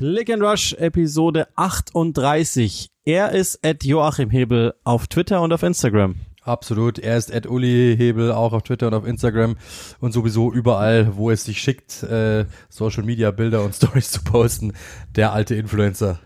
[0.00, 2.88] Click and Rush Episode 38.
[3.04, 6.14] Er ist at Joachim Hebel auf Twitter und auf Instagram.
[6.40, 6.98] Absolut.
[6.98, 9.58] Er ist at Uli Hebel auch auf Twitter und auf Instagram
[10.00, 14.72] und sowieso überall, wo es sich schickt, äh, Social Media Bilder und Stories zu posten.
[15.16, 16.18] Der alte Influencer.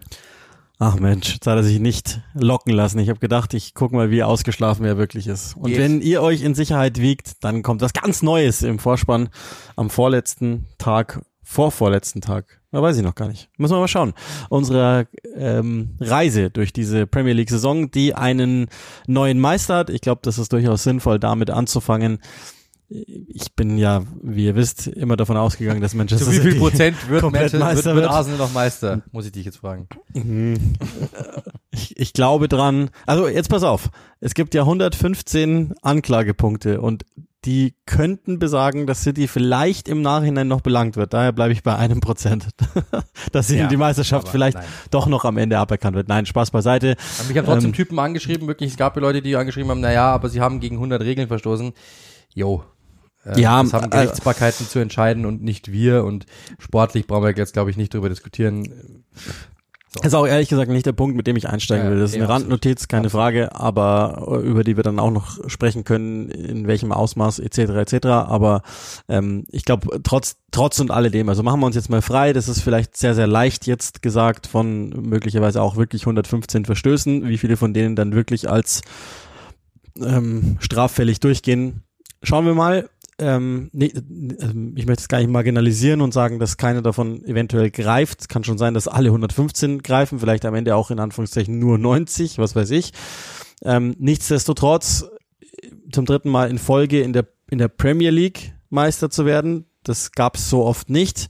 [0.78, 3.00] Ach Mensch, jetzt hat er sich nicht locken lassen.
[3.00, 5.56] Ich habe gedacht, ich gucke mal, wie ausgeschlafen er wirklich ist.
[5.56, 5.78] Und yes.
[5.80, 9.30] wenn ihr euch in Sicherheit wiegt, dann kommt was ganz Neues im Vorspann
[9.74, 13.48] am vorletzten Tag, vorvorletzten Tag ja, weiß ich noch gar nicht.
[13.56, 14.14] Müssen wir mal schauen.
[14.48, 18.66] Unsere ähm, Reise durch diese Premier League-Saison, die einen
[19.06, 19.90] neuen Meister hat.
[19.90, 22.18] Ich glaube, das ist durchaus sinnvoll, damit anzufangen.
[22.88, 26.38] Ich bin ja, wie ihr wisst, immer davon ausgegangen, dass Manchester City.
[26.38, 29.02] Zu wie viel Prozent wird, Manchester, Meister wird, wird Arsenal noch Meister?
[29.12, 29.86] Muss ich dich jetzt fragen.
[30.12, 30.74] Mhm.
[31.70, 32.90] Ich, ich glaube dran.
[33.06, 33.90] Also jetzt pass auf.
[34.18, 37.04] Es gibt ja 115 Anklagepunkte und
[37.44, 41.12] die könnten besagen, dass City vielleicht im Nachhinein noch belangt wird.
[41.12, 42.48] Daher bleibe ich bei einem Prozent,
[43.32, 44.66] dass ihnen ja, die Meisterschaft vielleicht nein.
[44.90, 46.08] doch noch am Ende aberkannt wird.
[46.08, 46.96] Nein, Spaß beiseite.
[47.28, 50.06] Ich habe trotzdem ähm, Typen angeschrieben, wirklich, es gab ja Leute, die angeschrieben haben, naja,
[50.06, 51.72] aber sie haben gegen 100 Regeln verstoßen.
[52.34, 52.64] Jo.
[53.24, 56.26] Äh, ja, das haben äh, Gerichtsbarkeiten äh, zu entscheiden und nicht wir und
[56.58, 59.04] sportlich brauchen wir jetzt, glaube ich, nicht darüber diskutieren.
[59.96, 62.00] Das ist auch ehrlich gesagt nicht der Punkt, mit dem ich einsteigen will.
[62.00, 65.84] Das ist eine Randnotiz, keine Frage, aber äh, über die wir dann auch noch sprechen
[65.84, 67.58] können, in welchem Ausmaß etc.
[67.58, 68.06] etc.
[68.06, 68.62] Aber
[69.08, 72.32] ähm, ich glaube, trotz trotz und alledem, also machen wir uns jetzt mal frei.
[72.32, 77.28] Das ist vielleicht sehr sehr leicht jetzt gesagt von möglicherweise auch wirklich 115 Verstößen.
[77.28, 78.82] Wie viele von denen dann wirklich als
[80.00, 81.82] ähm, straffällig durchgehen?
[82.22, 86.56] Schauen wir mal ähm, nee, ähm, ich möchte es gar nicht marginalisieren und sagen, dass
[86.56, 88.22] keiner davon eventuell greift.
[88.22, 91.78] Es kann schon sein, dass alle 115 greifen, vielleicht am Ende auch in Anführungszeichen nur
[91.78, 92.92] 90, was weiß ich.
[93.62, 95.06] Ähm, nichtsdestotrotz
[95.92, 100.12] zum dritten Mal in Folge in der, in der Premier League Meister zu werden, das
[100.12, 101.28] gab es so oft nicht.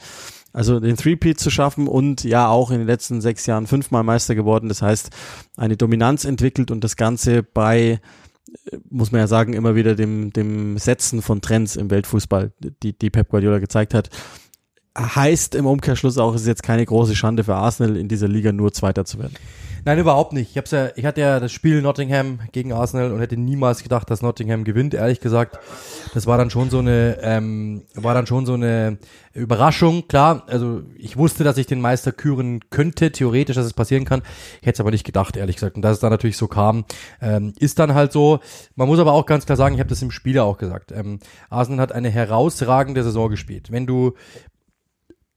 [0.52, 4.36] Also den Three-Peat zu schaffen und ja auch in den letzten sechs Jahren fünfmal Meister
[4.36, 4.68] geworden.
[4.68, 5.10] Das heißt,
[5.56, 8.00] eine Dominanz entwickelt und das Ganze bei
[8.90, 13.10] muss man ja sagen, immer wieder dem, dem Setzen von Trends im Weltfußball, die, die
[13.10, 14.10] Pep Guardiola gezeigt hat.
[14.96, 18.52] Heißt im Umkehrschluss auch, es ist jetzt keine große Schande für Arsenal, in dieser Liga
[18.52, 19.34] nur Zweiter zu werden.
[19.86, 20.52] Nein, überhaupt nicht.
[20.52, 24.10] Ich, hab's ja, ich hatte ja das Spiel Nottingham gegen Arsenal und hätte niemals gedacht,
[24.10, 25.58] dass Nottingham gewinnt, ehrlich gesagt.
[26.14, 28.96] Das war dann schon so eine, ähm, war dann schon so eine
[29.34, 30.08] Überraschung.
[30.08, 34.22] Klar, also ich wusste, dass ich den Meister küren könnte, theoretisch, dass es passieren kann.
[34.62, 35.76] Ich hätte es aber nicht gedacht, ehrlich gesagt.
[35.76, 36.86] Und dass es dann natürlich so kam,
[37.20, 38.40] ähm, ist dann halt so.
[38.76, 40.92] Man muss aber auch ganz klar sagen, ich habe das im Spiel auch gesagt.
[40.92, 41.18] Ähm,
[41.50, 43.70] Arsenal hat eine herausragende Saison gespielt.
[43.70, 44.14] Wenn du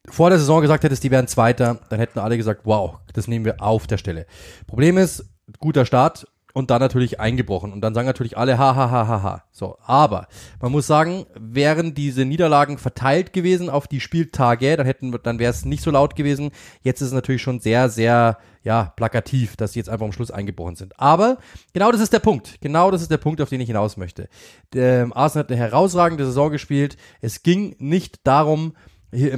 [0.09, 3.45] vor der Saison gesagt hättest, die wären Zweiter, dann hätten alle gesagt, wow, das nehmen
[3.45, 4.25] wir auf der Stelle.
[4.65, 5.25] Problem ist,
[5.59, 7.71] guter Start und dann natürlich eingebrochen.
[7.71, 9.43] Und dann sagen natürlich alle, ha, ha, ha, ha, ha.
[9.51, 10.27] So, aber
[10.59, 15.51] man muss sagen, wären diese Niederlagen verteilt gewesen auf die Spieltage, dann hätten, dann wäre
[15.51, 16.49] es nicht so laut gewesen.
[16.81, 20.31] Jetzt ist es natürlich schon sehr, sehr, ja, plakativ, dass sie jetzt einfach am Schluss
[20.31, 20.99] eingebrochen sind.
[20.99, 21.37] Aber
[21.73, 22.57] genau das ist der Punkt.
[22.59, 24.27] Genau das ist der Punkt, auf den ich hinaus möchte.
[24.73, 26.97] Der, ähm, Arsenal hat eine herausragende Saison gespielt.
[27.21, 28.73] Es ging nicht darum,
[29.13, 29.31] hier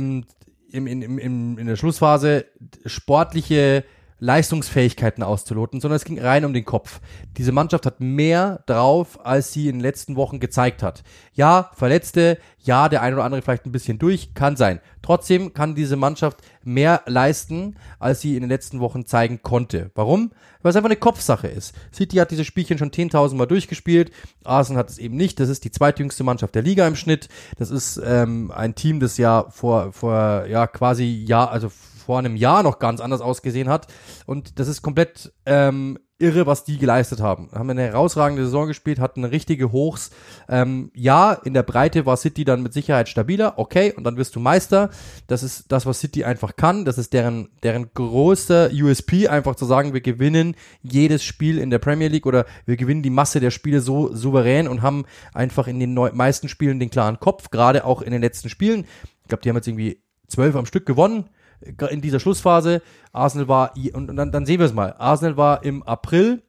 [0.71, 2.45] im im, im, in der Schlussphase
[2.85, 3.83] sportliche
[4.19, 6.99] Leistungsfähigkeiten auszuloten, sondern es ging rein um den Kopf.
[7.37, 11.03] Diese Mannschaft hat mehr drauf, als sie in den letzten Wochen gezeigt hat.
[11.33, 14.81] Ja, Verletzte, ja, der ein oder andere vielleicht ein bisschen durch, kann sein.
[15.01, 19.91] Trotzdem kann diese Mannschaft mehr leisten, als sie in den letzten Wochen zeigen konnte.
[19.95, 20.31] Warum?
[20.61, 21.73] Weil es einfach eine Kopfsache ist.
[21.93, 24.11] City hat diese Spielchen schon 10.000 Mal durchgespielt,
[24.43, 25.39] Arsenal hat es eben nicht.
[25.39, 27.29] Das ist die zweitjüngste Mannschaft der Liga im Schnitt.
[27.57, 31.71] Das ist ähm, ein Team, das ja vor, vor ja quasi ja, also
[32.09, 33.85] vor einem Jahr noch ganz anders ausgesehen hat.
[34.25, 37.51] Und das ist komplett ähm, irre, was die geleistet haben.
[37.53, 40.09] Haben eine herausragende Saison gespielt, hatten richtige Hochs.
[40.49, 44.35] Ähm, ja, in der Breite war City dann mit Sicherheit stabiler, okay, und dann wirst
[44.35, 44.89] du Meister.
[45.27, 46.83] Das ist das, was City einfach kann.
[46.83, 51.77] Das ist deren, deren großer USP, einfach zu sagen, wir gewinnen jedes Spiel in der
[51.77, 55.79] Premier League oder wir gewinnen die Masse der Spiele so souverän und haben einfach in
[55.79, 58.87] den meisten Spielen den klaren Kopf, gerade auch in den letzten Spielen.
[59.21, 61.29] Ich glaube, die haben jetzt irgendwie zwölf am Stück gewonnen
[61.61, 62.81] in dieser Schlussphase.
[63.11, 64.93] Arsenal war, und, dann, dann sehen wir es mal.
[64.97, 66.43] Arsenal war im April,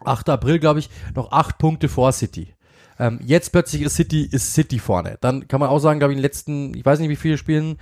[0.00, 0.28] 8.
[0.28, 2.54] April, glaube ich, noch acht Punkte vor City.
[2.98, 5.18] Ähm, jetzt plötzlich ist City, ist City vorne.
[5.20, 7.38] Dann kann man auch sagen, glaube ich, in den letzten, ich weiß nicht, wie viele
[7.38, 7.78] Spielen,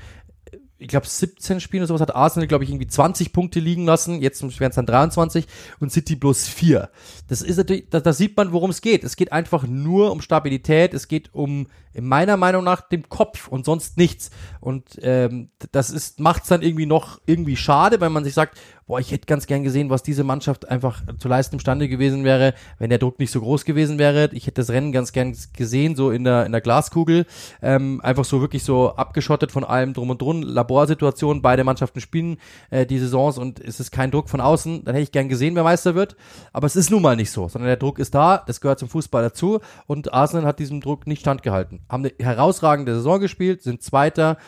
[0.79, 4.21] ich glaube 17 Spiele oder sowas hat Arsenal, glaube ich, irgendwie 20 Punkte liegen lassen.
[4.21, 5.47] Jetzt wären es dann 23
[5.79, 6.91] und City bloß 4.
[7.29, 9.05] Das ist natürlich, da, da sieht man, worum es geht.
[9.05, 13.49] Es geht einfach nur um Stabilität, es geht um in meiner Meinung nach dem Kopf
[13.49, 14.31] und sonst nichts.
[14.61, 19.01] Und ähm, das ist macht's dann irgendwie noch irgendwie schade, weil man sich sagt, boah,
[19.01, 22.91] ich hätte ganz gern gesehen, was diese Mannschaft einfach zu leisten imstande gewesen wäre, wenn
[22.91, 24.29] der Druck nicht so groß gewesen wäre.
[24.33, 27.27] Ich hätte das Rennen ganz gern gesehen, so in der, in der Glaskugel.
[27.63, 30.43] Ähm, einfach so wirklich so abgeschottet von allem drum und drum.
[30.43, 32.39] Laborsituation, beide Mannschaften spielen
[32.71, 34.85] äh, die Saisons und es ist kein Druck von außen.
[34.85, 36.17] Dann hätte ich gern gesehen, wer Meister wird.
[36.53, 38.89] Aber es ist nun mal nicht so, sondern der Druck ist da, das gehört zum
[38.89, 41.81] Fußball dazu und Arsenal hat diesem Druck nicht standgehalten.
[41.89, 44.39] Haben eine herausragende Saison gespielt, sind Zweiter,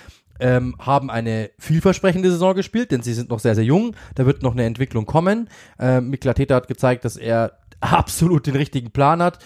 [0.40, 3.94] ähm, haben eine vielversprechende Saison gespielt, denn sie sind noch sehr, sehr jung.
[4.14, 5.48] Da wird noch eine Entwicklung kommen.
[5.78, 9.38] Ähm, Mikla Teta hat gezeigt, dass er absolut den richtigen Plan hat.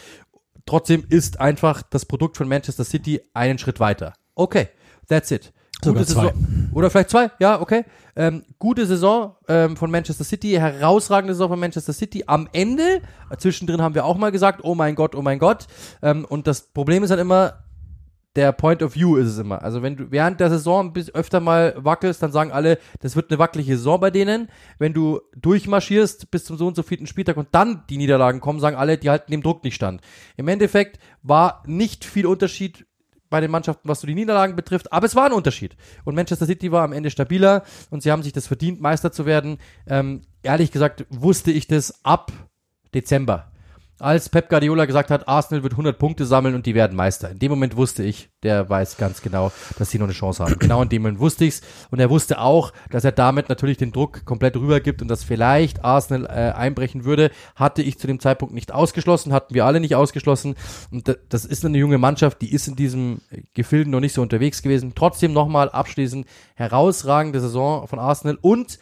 [0.66, 4.12] Trotzdem ist einfach das Produkt von Manchester City einen Schritt weiter.
[4.34, 4.68] Okay,
[5.08, 5.52] that's it.
[5.82, 6.32] Gute Saison.
[6.74, 7.84] Oder vielleicht zwei, ja, okay.
[8.14, 12.24] Ähm, gute Saison ähm, von Manchester City, herausragende Saison von Manchester City.
[12.26, 13.00] Am Ende,
[13.38, 15.66] zwischendrin haben wir auch mal gesagt, oh mein Gott, oh mein Gott.
[16.02, 17.64] Ähm, und das Problem ist halt immer,
[18.40, 19.62] der Point of View ist es immer.
[19.62, 23.30] Also wenn du während der Saison bis öfter mal wackelst, dann sagen alle, das wird
[23.30, 24.48] eine wackelige Saison bei denen.
[24.78, 28.58] Wenn du durchmarschierst bis zum so und so vierten Spieltag und dann die Niederlagen kommen,
[28.58, 30.00] sagen alle, die halten dem Druck nicht stand.
[30.38, 32.86] Im Endeffekt war nicht viel Unterschied
[33.28, 35.76] bei den Mannschaften, was so die Niederlagen betrifft, aber es war ein Unterschied.
[36.04, 39.26] Und Manchester City war am Ende stabiler und sie haben sich das verdient, Meister zu
[39.26, 39.58] werden.
[39.86, 42.32] Ähm, ehrlich gesagt wusste ich das ab
[42.94, 43.49] Dezember
[44.00, 47.30] als Pep Guardiola gesagt hat, Arsenal wird 100 Punkte sammeln und die werden Meister.
[47.30, 50.58] In dem Moment wusste ich, der weiß ganz genau, dass sie noch eine Chance haben.
[50.58, 51.60] Genau in dem Moment wusste ich's
[51.90, 55.84] und er wusste auch, dass er damit natürlich den Druck komplett rübergibt und dass vielleicht
[55.84, 57.30] Arsenal äh, einbrechen würde.
[57.54, 60.54] Hatte ich zu dem Zeitpunkt nicht ausgeschlossen, hatten wir alle nicht ausgeschlossen
[60.90, 63.20] und das ist eine junge Mannschaft, die ist in diesem
[63.54, 64.92] Gefilden noch nicht so unterwegs gewesen.
[64.94, 68.78] Trotzdem nochmal abschließend herausragende Saison von Arsenal und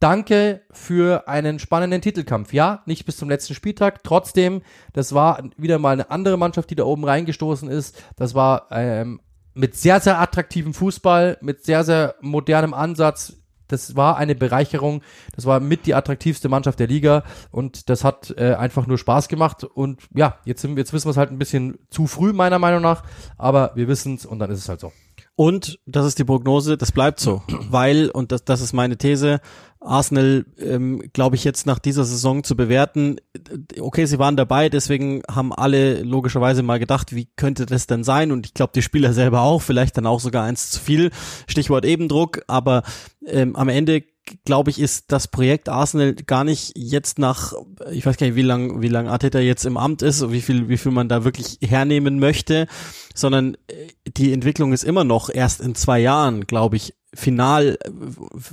[0.00, 2.54] Danke für einen spannenden Titelkampf.
[2.54, 4.02] Ja, nicht bis zum letzten Spieltag.
[4.02, 4.62] Trotzdem,
[4.94, 8.02] das war wieder mal eine andere Mannschaft, die da oben reingestoßen ist.
[8.16, 9.20] Das war ähm,
[9.52, 13.34] mit sehr, sehr attraktivem Fußball, mit sehr, sehr modernem Ansatz.
[13.68, 15.02] Das war eine Bereicherung.
[15.36, 19.28] Das war mit die attraktivste Mannschaft der Liga und das hat äh, einfach nur Spaß
[19.28, 19.64] gemacht.
[19.64, 22.80] Und ja, jetzt, sind, jetzt wissen wir es halt ein bisschen zu früh, meiner Meinung
[22.80, 23.04] nach.
[23.36, 24.92] Aber wir wissen es und dann ist es halt so.
[25.36, 29.40] Und das ist die Prognose, das bleibt so, weil, und das, das ist meine These,
[29.80, 33.16] Arsenal, ähm, glaube ich, jetzt nach dieser Saison zu bewerten,
[33.80, 38.30] okay, sie waren dabei, deswegen haben alle logischerweise mal gedacht, wie könnte das denn sein?
[38.30, 41.10] Und ich glaube, die Spieler selber auch, vielleicht dann auch sogar eins zu viel,
[41.46, 42.82] Stichwort Ebendruck, aber
[43.26, 44.02] ähm, am Ende
[44.44, 47.52] glaube ich, ist das Projekt Arsenal gar nicht jetzt nach,
[47.90, 50.68] ich weiß gar nicht, wie lang, wie lang Arteta jetzt im Amt ist, wie viel,
[50.68, 52.66] wie viel man da wirklich hernehmen möchte,
[53.14, 57.78] sondern äh, die Entwicklung ist immer noch erst in zwei Jahren, glaube ich, final,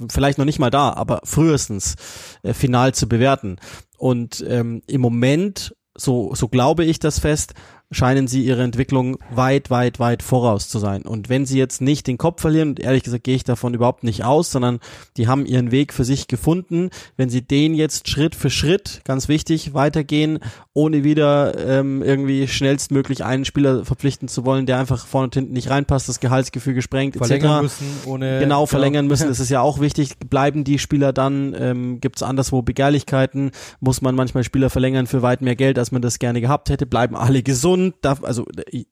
[0.10, 1.96] vielleicht noch nicht mal da, aber frühestens
[2.44, 3.58] äh, final zu bewerten.
[3.98, 7.54] Und ähm, im Moment, so, so glaube ich das fest,
[7.90, 11.04] scheinen sie ihre Entwicklung weit, weit, weit voraus zu sein.
[11.04, 14.04] Und wenn sie jetzt nicht den Kopf verlieren, und ehrlich gesagt gehe ich davon überhaupt
[14.04, 14.80] nicht aus, sondern
[15.16, 19.30] die haben ihren Weg für sich gefunden, wenn sie den jetzt Schritt für Schritt, ganz
[19.30, 20.40] wichtig, weitergehen,
[20.74, 25.54] ohne wieder ähm, irgendwie schnellstmöglich einen Spieler verpflichten zu wollen, der einfach vorne und hinten
[25.54, 27.80] nicht reinpasst, das Gehaltsgefüge sprengt, verlängern etc.
[27.80, 29.14] Müssen ohne, genau, verlängern genau.
[29.14, 30.20] müssen, das ist ja auch wichtig.
[30.30, 35.22] Bleiben die Spieler dann, ähm, gibt es anderswo Begehrlichkeiten, muss man manchmal Spieler verlängern für
[35.22, 38.46] weit mehr Geld, als man das gerne gehabt hätte, bleiben alle gesund gesund, darf, also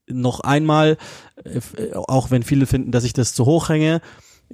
[0.08, 0.98] noch einmal,
[1.44, 4.02] äh, auch wenn viele finden, dass ich das zu hoch hänge,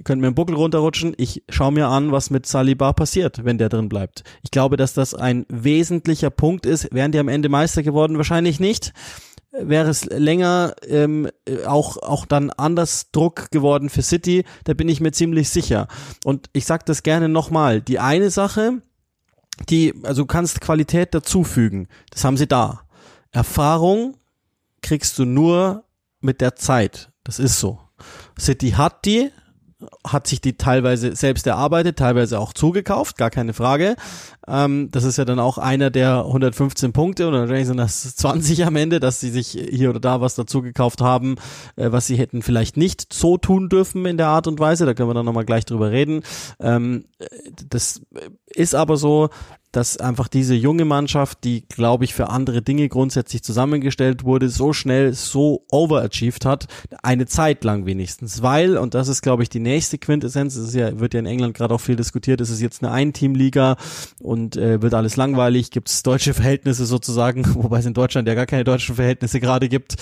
[0.04, 1.14] könnt mir einen Buckel runterrutschen.
[1.18, 4.24] Ich schaue mir an, was mit Saliba passiert, wenn der drin bleibt.
[4.42, 6.92] Ich glaube, dass das ein wesentlicher Punkt ist.
[6.92, 8.16] Wären die am Ende Meister geworden?
[8.16, 8.94] Wahrscheinlich nicht.
[9.52, 11.28] Wäre es länger ähm,
[11.66, 15.88] auch auch dann anders Druck geworden für City, da bin ich mir ziemlich sicher.
[16.24, 17.82] Und ich sage das gerne nochmal.
[17.82, 18.80] Die eine Sache,
[19.68, 21.88] die, also du kannst Qualität dazufügen.
[22.10, 22.80] Das haben sie da.
[23.30, 24.16] Erfahrung
[24.82, 25.84] kriegst du nur
[26.20, 27.10] mit der Zeit.
[27.24, 27.80] Das ist so.
[28.38, 29.30] City hat die,
[30.06, 33.96] hat sich die teilweise selbst erarbeitet, teilweise auch zugekauft, gar keine Frage.
[34.48, 38.64] Ähm, das ist ja dann auch einer der 115 Punkte oder wahrscheinlich sind das 20
[38.66, 41.36] am Ende, dass sie sich hier oder da was dazu gekauft haben,
[41.76, 44.86] äh, was sie hätten vielleicht nicht so tun dürfen in der Art und Weise.
[44.86, 46.22] Da können wir dann nochmal gleich drüber reden.
[46.60, 47.04] Ähm,
[47.68, 48.02] das
[48.46, 49.30] ist aber so,
[49.72, 54.74] dass einfach diese junge Mannschaft, die, glaube ich, für andere Dinge grundsätzlich zusammengestellt wurde, so
[54.74, 56.66] schnell, so overachieved hat,
[57.02, 58.42] eine Zeit lang wenigstens.
[58.42, 61.54] Weil, und das ist, glaube ich, die nächste Quintessenz, es ja, wird ja in England
[61.54, 63.76] gerade auch viel diskutiert, es ist jetzt eine Ein-Team-Liga
[64.32, 68.34] und äh, wird alles langweilig, gibt es deutsche Verhältnisse sozusagen, wobei es in Deutschland ja
[68.34, 69.96] gar keine deutschen Verhältnisse gerade gibt.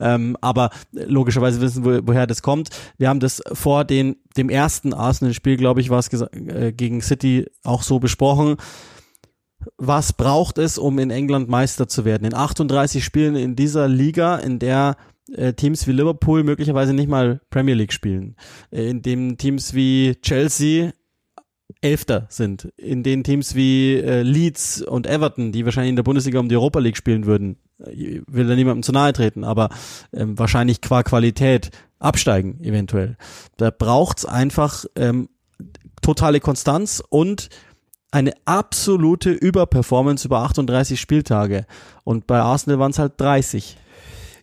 [0.00, 2.70] Ähm, aber logischerweise wissen wir, woher das kommt.
[2.98, 7.46] Wir haben das vor den, dem ersten Arsenal-Spiel, glaube ich, war es äh, gegen City
[7.62, 8.56] auch so besprochen
[9.78, 12.24] was braucht es, um in England Meister zu werden?
[12.24, 14.96] In 38 Spielen in dieser Liga, in der
[15.32, 18.36] äh, Teams wie Liverpool möglicherweise nicht mal Premier League spielen,
[18.70, 20.92] äh, in dem Teams wie Chelsea
[21.86, 26.38] Elfter sind, in den Teams wie äh, Leeds und Everton, die wahrscheinlich in der Bundesliga
[26.38, 27.56] um die Europa League spielen würden,
[27.90, 29.68] ich will da niemandem zu nahe treten, aber
[30.12, 33.16] ähm, wahrscheinlich qua Qualität absteigen eventuell.
[33.56, 35.28] Da braucht's einfach ähm,
[36.02, 37.48] totale Konstanz und
[38.10, 41.66] eine absolute Überperformance über 38 Spieltage.
[42.04, 43.76] Und bei Arsenal waren es halt 30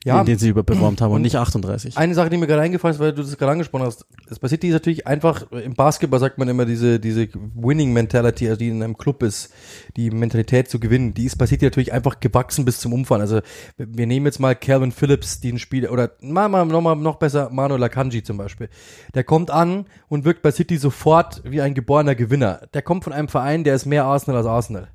[0.04, 1.98] ja, in denen sie überperformt haben und, nicht 38.
[1.98, 4.48] Eine Sache, die mir gerade eingefallen ist, weil du das gerade angesprochen hast, das bei
[4.48, 8.70] City ist natürlich einfach, im Basketball sagt man immer diese, diese Winning Mentality, also die
[8.70, 9.54] in einem Club ist,
[9.96, 13.22] die Mentalität zu gewinnen, die ist bei City natürlich einfach gewachsen bis zum Umfang.
[13.22, 13.40] Also
[13.78, 17.50] wir nehmen jetzt mal Calvin Phillips, den Spieler, oder mal, mal, noch, mal noch besser
[17.50, 18.70] Manuel Akanji zum Beispiel.
[19.14, 22.62] Der kommt an und wirkt bei City sofort wie ein geborener Gewinner.
[22.74, 24.90] Der kommt von einem Verein, der ist mehr Arsenal als Arsenal.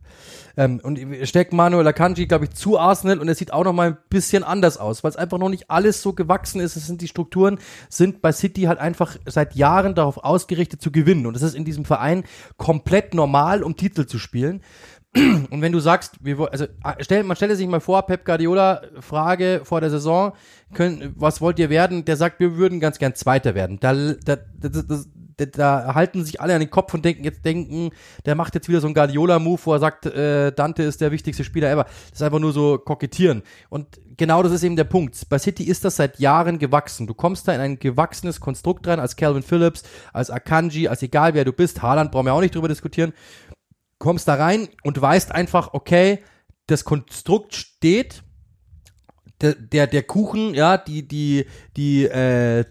[0.59, 3.91] Ähm, und steckt Manuel Akanji, glaube ich, zu Arsenal und es sieht auch noch mal
[3.91, 6.75] ein bisschen anders aus, weil es einfach noch nicht alles so gewachsen ist.
[6.75, 11.27] Es sind die Strukturen, sind bei City halt einfach seit Jahren darauf ausgerichtet zu gewinnen.
[11.27, 12.25] Und es ist in diesem Verein
[12.57, 14.63] komplett normal, um Titel zu spielen.
[15.15, 16.67] Und wenn du sagst, wir, also
[16.99, 20.33] stell, man stelle sich mal vor, Pep Guardiola Frage vor der Saison,
[20.75, 22.05] können, was wollt ihr werden?
[22.05, 23.79] Der sagt, wir würden ganz gern Zweiter werden.
[23.79, 25.09] Da, da, das, das,
[25.47, 27.91] da halten sich alle an den Kopf und denken jetzt denken,
[28.27, 31.45] der macht jetzt wieder so einen Guardiola-Move, wo er sagt, äh, Dante ist der wichtigste
[31.45, 31.85] Spieler ever.
[31.85, 33.43] Das ist einfach nur so kokettieren.
[33.69, 35.17] Und genau das ist eben der Punkt.
[35.29, 37.07] Bei City ist das seit Jahren gewachsen.
[37.07, 41.35] Du kommst da in ein gewachsenes Konstrukt rein, als Calvin Phillips, als Akanji, als egal
[41.35, 41.83] wer du bist.
[41.83, 43.13] Haaland brauchen wir auch nicht drüber diskutieren.
[43.99, 46.23] Kommst da rein und weißt einfach, okay,
[46.67, 48.23] das Konstrukt steht,
[49.41, 52.65] der, der, der Kuchen, ja, die, die, die, äh,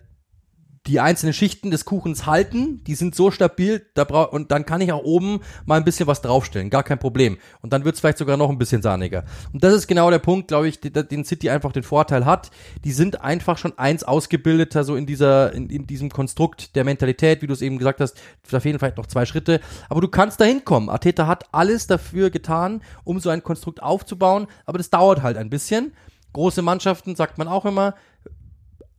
[0.88, 4.80] die einzelnen Schichten des Kuchens halten, die sind so stabil, da bra und dann kann
[4.80, 7.38] ich auch oben mal ein bisschen was draufstellen, gar kein Problem.
[7.62, 9.26] Und dann wird es vielleicht sogar noch ein bisschen sahniger.
[9.52, 12.52] Und das ist genau der Punkt, glaube ich, den City einfach den Vorteil hat.
[12.86, 17.42] Die sind einfach schon eins ausgebildeter, so in dieser, in, in diesem Konstrukt der Mentalität,
[17.42, 18.18] wie du es eben gesagt hast,
[18.50, 19.60] da fehlen vielleicht noch zwei Schritte.
[19.90, 20.90] Aber du kannst da hinkommen.
[20.90, 25.50] Ateta hat alles dafür getan, um so ein Konstrukt aufzubauen, aber das dauert halt ein
[25.50, 25.94] bisschen.
[26.32, 27.96] Große Mannschaften, sagt man auch immer,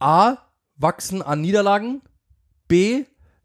[0.00, 0.36] A,
[0.78, 2.02] wachsen an Niederlagen,
[2.68, 3.04] B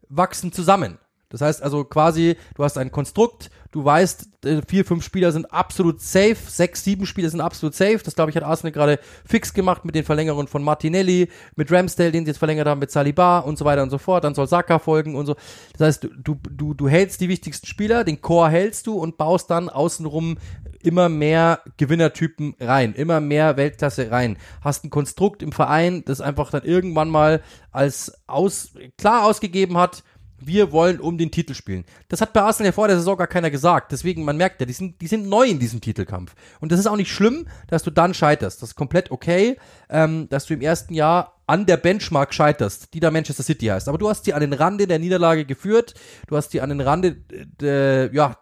[0.10, 1.00] wachsen zusammen.
[1.34, 5.52] Das heißt also quasi, du hast ein Konstrukt, du weißt, äh, vier, fünf Spieler sind
[5.52, 7.98] absolut safe, sechs, sieben Spieler sind absolut safe.
[8.06, 12.12] Das glaube ich hat Arsenal gerade fix gemacht mit den Verlängerungen von Martinelli, mit Ramsdale,
[12.12, 14.24] den sie jetzt verlängert haben, mit Saliba und so weiter und so fort.
[14.24, 15.36] Dann soll Saka folgen und so.
[15.76, 19.50] Das heißt, du, du, du hältst die wichtigsten Spieler, den Core hältst du und baust
[19.50, 20.38] dann außenrum
[20.86, 24.38] immer mehr Gewinnertypen rein, immer mehr Weltklasse rein.
[24.62, 30.04] Hast ein Konstrukt im Verein, das einfach dann irgendwann mal als aus, klar ausgegeben hat,
[30.46, 31.86] wir wollen um den Titel spielen.
[32.10, 33.92] Das hat bei Arsenal ja vor der Saison gar keiner gesagt.
[33.92, 36.36] Deswegen, man merkt ja, die sind, die sind neu in diesem Titelkampf.
[36.60, 38.62] Und das ist auch nicht schlimm, dass du dann scheiterst.
[38.62, 39.58] Das ist komplett okay,
[39.90, 43.88] ähm, dass du im ersten Jahr an der Benchmark scheiterst, die da Manchester City heißt.
[43.88, 45.94] Aber du hast sie an den Rande der Niederlage geführt.
[46.28, 47.18] Du hast sie an den Rande,
[47.62, 48.38] äh, ja,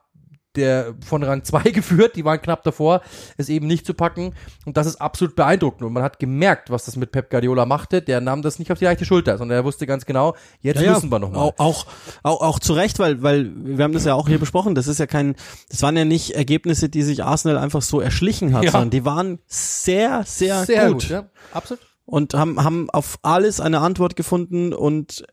[0.56, 3.02] der von Rang 2 geführt, die waren knapp davor,
[3.38, 4.34] es eben nicht zu packen.
[4.66, 5.84] Und das ist absolut beeindruckend.
[5.84, 8.02] Und man hat gemerkt, was das mit Pep Guardiola machte.
[8.02, 10.94] Der nahm das nicht auf die leichte Schulter, sondern er wusste ganz genau, jetzt ja,
[10.94, 11.42] müssen wir nochmal.
[11.42, 11.86] Auch, auch,
[12.24, 15.00] auch, auch zu Recht, weil, weil wir haben das ja auch hier besprochen, das ist
[15.00, 15.36] ja kein,
[15.70, 18.72] das waren ja nicht Ergebnisse, die sich Arsenal einfach so erschlichen hat, ja.
[18.72, 21.02] sondern die waren sehr, sehr, sehr gut.
[21.02, 21.30] gut ja.
[21.54, 21.86] Absolut.
[22.06, 25.24] Und haben, haben auf alles eine Antwort gefunden und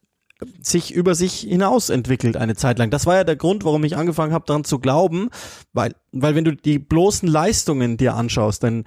[0.62, 2.90] sich über sich hinaus entwickelt eine Zeit lang.
[2.90, 5.30] Das war ja der Grund, warum ich angefangen habe, daran zu glauben,
[5.72, 8.84] weil, weil wenn du die bloßen Leistungen dir anschaust, dann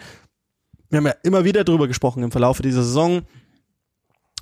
[0.90, 3.22] wir haben ja immer wieder drüber gesprochen im Verlauf dieser Saison.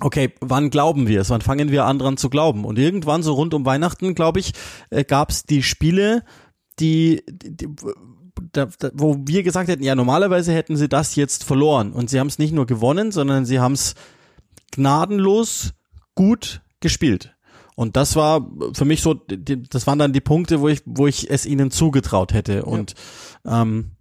[0.00, 1.30] Okay, wann glauben wir es?
[1.30, 2.64] Wann fangen wir an dran zu glauben?
[2.64, 4.52] Und irgendwann so rund um Weihnachten, glaube ich,
[4.90, 6.24] äh, gab es die Spiele,
[6.80, 7.68] die, die
[8.52, 11.92] da, da, wo wir gesagt hätten, ja, normalerweise hätten sie das jetzt verloren.
[11.92, 13.94] Und sie haben es nicht nur gewonnen, sondern sie haben es
[14.72, 15.74] gnadenlos
[16.14, 17.34] gut gespielt.
[17.76, 21.30] Und das war für mich so, das waren dann die Punkte, wo ich, wo ich
[21.30, 22.64] es ihnen zugetraut hätte.
[22.64, 22.94] Und
[23.44, 23.62] ja.
[23.62, 23.92] ähm,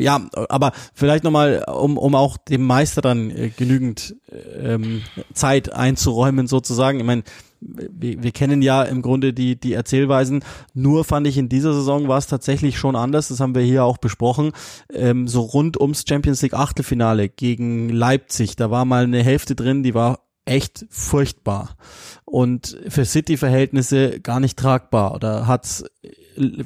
[0.00, 4.16] ja, aber vielleicht nochmal, um, um auch dem Meister dann äh, genügend
[4.60, 7.00] ähm, Zeit einzuräumen, sozusagen.
[7.00, 7.24] Ich meine,
[7.60, 10.44] wir, wir kennen ja im Grunde die, die Erzählweisen.
[10.72, 13.28] Nur fand ich in dieser Saison war es tatsächlich schon anders.
[13.28, 14.52] Das haben wir hier auch besprochen.
[14.92, 18.56] Ähm, so rund ums Champions League Achtelfinale gegen Leipzig.
[18.56, 21.76] Da war mal eine Hälfte drin, die war echt furchtbar
[22.24, 25.84] und für City-Verhältnisse gar nicht tragbar oder hat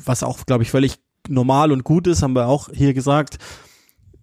[0.04, 0.98] was auch, glaube ich, völlig
[1.28, 3.38] normal und gut ist, haben wir auch hier gesagt,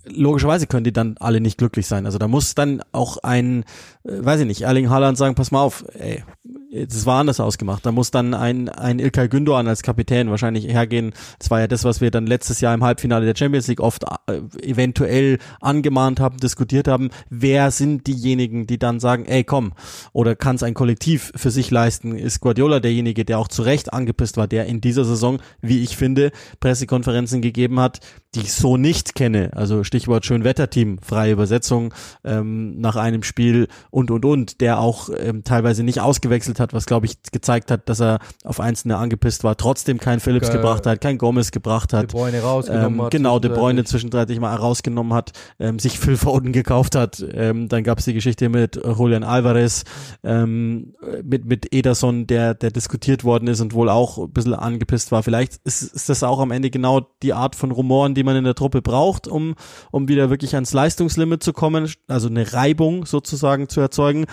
[0.06, 2.06] logischerweise können die dann alle nicht glücklich sein.
[2.06, 3.64] Also da muss dann auch ein,
[4.04, 6.24] äh, weiß ich nicht, Erling Haaland sagen, pass mal auf, ey,
[6.72, 7.86] das war anders ausgemacht.
[7.86, 11.14] Da muss dann ein, ein Ilkay Gündoğan als Kapitän wahrscheinlich hergehen.
[11.40, 14.04] Das war ja das, was wir dann letztes Jahr im Halbfinale der Champions League oft
[14.28, 17.10] äh, eventuell angemahnt haben, diskutiert haben.
[17.30, 19.74] Wer sind diejenigen, die dann sagen, ey komm,
[20.14, 22.16] oder kann es ein Kollektiv für sich leisten?
[22.16, 25.98] Ist Guardiola derjenige, der auch zu Recht angepisst war, der in dieser Saison, wie ich
[25.98, 28.00] finde, Pressekonferenzen gegeben hat,
[28.36, 29.52] die ich so nicht kenne.
[29.56, 35.44] Also Stichwort Schönwetterteam, freie Übersetzung ähm, nach einem Spiel und und und, der auch ähm,
[35.44, 39.58] teilweise nicht ausgewechselt hat, was glaube ich gezeigt hat, dass er auf Einzelne angepisst war,
[39.58, 42.14] trotzdem kein Phillips Ge gebracht hat, kein Gomez gebracht hat.
[42.14, 43.12] De Bruyne rausgenommen ähm, hat.
[43.12, 47.24] Genau, De Bruyne zwischendurch mal rausgenommen hat, ähm, sich Phil Foden gekauft hat.
[47.34, 49.84] Ähm, dann gab es die Geschichte mit Julian Alvarez,
[50.24, 55.12] ähm, mit mit Ederson, der der diskutiert worden ist und wohl auch ein bisschen angepisst
[55.12, 55.24] war.
[55.24, 58.44] Vielleicht ist, ist das auch am Ende genau die Art von Rumoren, die man in
[58.44, 59.56] der Truppe braucht, um,
[59.92, 64.26] um wieder wirklich ans Leistungslimit zu kommen, also eine Reibung sozusagen zu erzeugen.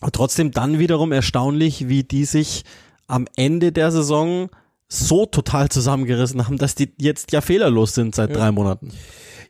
[0.00, 2.64] Und trotzdem dann wiederum erstaunlich, wie die sich
[3.06, 4.48] am Ende der Saison
[4.88, 8.36] so total zusammengerissen haben, dass die jetzt ja fehlerlos sind seit ja.
[8.36, 8.90] drei Monaten.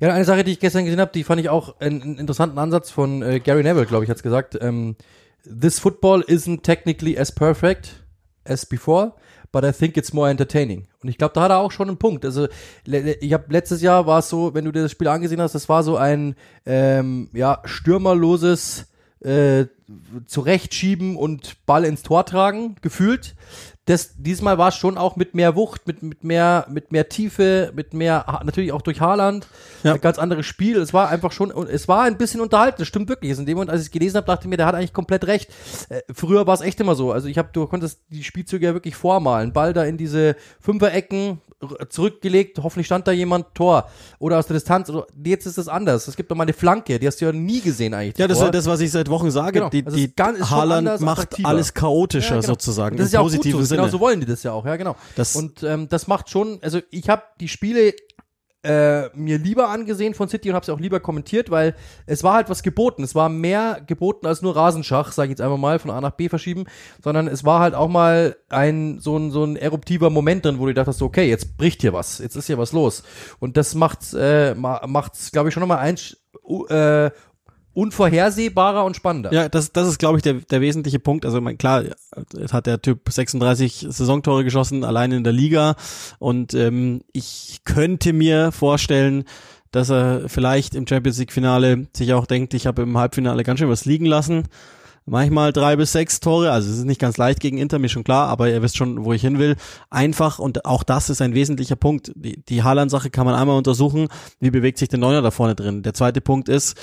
[0.00, 2.58] Ja, eine Sache, die ich gestern gesehen habe, die fand ich auch einen, einen interessanten
[2.58, 4.58] Ansatz von äh, Gary Neville, glaube ich, hat's gesagt.
[4.60, 4.96] Ähm,
[5.44, 8.04] This football isn't technically as perfect
[8.44, 9.14] as before,
[9.52, 10.86] but I think it's more entertaining.
[11.02, 12.24] Und ich glaube, da hat er auch schon einen Punkt.
[12.24, 12.48] Also
[12.84, 15.68] ich habe letztes Jahr war es so, wenn du dir das Spiel angesehen hast, das
[15.68, 16.34] war so ein
[16.66, 18.86] ähm, ja stürmerloses
[19.20, 19.66] äh,
[20.26, 23.34] Zurechtschieben und Ball ins Tor tragen gefühlt
[23.90, 27.72] das, diesmal war es schon auch mit mehr Wucht, mit, mit mehr, mit mehr Tiefe,
[27.74, 29.48] mit mehr, natürlich auch durch Haaland,
[29.82, 29.94] ja.
[29.94, 30.76] ein ganz anderes Spiel.
[30.76, 33.36] Es war einfach schon, es war ein bisschen unterhalten, das stimmt wirklich.
[33.36, 35.26] In dem Moment, als ich es gelesen habe, dachte ich mir, der hat eigentlich komplett
[35.26, 35.50] recht.
[35.88, 37.10] Äh, früher war es echt immer so.
[37.10, 39.52] Also ich habe, du konntest die Spielzüge ja wirklich vormalen.
[39.52, 41.40] Ball da in diese Fünferecken,
[41.88, 43.88] zurückgelegt, hoffentlich stand da jemand, Tor.
[44.18, 44.88] Oder aus der Distanz.
[44.88, 46.08] Oder, jetzt ist es anders.
[46.08, 48.18] Es gibt doch mal eine Flanke, die hast du ja nie gesehen eigentlich.
[48.18, 49.52] Ja, das ist ja das, was ich seit Wochen sage.
[49.52, 49.68] Genau.
[49.68, 52.52] Die, also die Haaland macht alles chaotischer ja, genau.
[52.52, 52.96] sozusagen.
[52.96, 53.62] Das ist ja auch gut so.
[53.62, 53.82] Sinne.
[53.82, 54.96] Genau so wollen die das ja auch, ja genau.
[55.16, 57.94] Das und ähm, das macht schon, also ich habe die Spiele
[58.62, 61.74] äh, mir lieber angesehen von City und habe es auch lieber kommentiert, weil
[62.06, 63.02] es war halt was geboten.
[63.02, 66.12] Es war mehr geboten als nur Rasenschach, sage ich jetzt einfach mal, von A nach
[66.12, 66.64] B verschieben,
[67.02, 70.66] sondern es war halt auch mal ein so ein so ein eruptiver Moment drin, wo
[70.66, 73.02] du dachtest, okay, jetzt bricht hier was, jetzt ist hier was los.
[73.38, 75.96] Und das macht's, äh, macht's, glaube ich, schon nochmal ein,
[76.68, 77.10] äh,
[77.72, 79.32] unvorhersehbarer und spannender.
[79.32, 81.24] Ja, das, das ist, glaube ich, der, der wesentliche Punkt.
[81.24, 81.84] Also mein, klar,
[82.50, 85.76] hat der Typ 36 Saisontore geschossen, allein in der Liga.
[86.18, 89.24] Und ähm, ich könnte mir vorstellen,
[89.70, 93.68] dass er vielleicht im Champions League-Finale sich auch denkt, ich habe im Halbfinale ganz schön
[93.68, 94.48] was liegen lassen.
[95.06, 98.04] Manchmal drei bis sechs Tore, also es ist nicht ganz leicht gegen Inter, mir schon
[98.04, 99.56] klar, aber ihr wisst schon, wo ich hin will.
[99.88, 102.12] Einfach, und auch das ist ein wesentlicher Punkt.
[102.14, 104.08] Die, die Haaland-Sache kann man einmal untersuchen,
[104.40, 105.82] wie bewegt sich der Neuner da vorne drin.
[105.82, 106.76] Der zweite Punkt ist,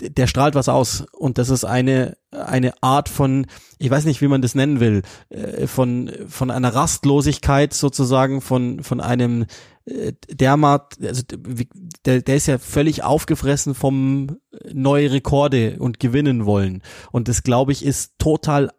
[0.00, 1.06] der strahlt was aus.
[1.12, 3.46] Und das ist eine eine Art von
[3.78, 8.82] ich weiß nicht wie man das nennen will äh, von von einer Rastlosigkeit sozusagen von
[8.82, 9.46] von einem
[9.84, 11.22] äh, dermat also
[12.04, 14.38] der der ist ja völlig aufgefressen vom
[14.72, 16.82] neue Rekorde und gewinnen wollen.
[17.12, 18.70] Und das glaube ich ist total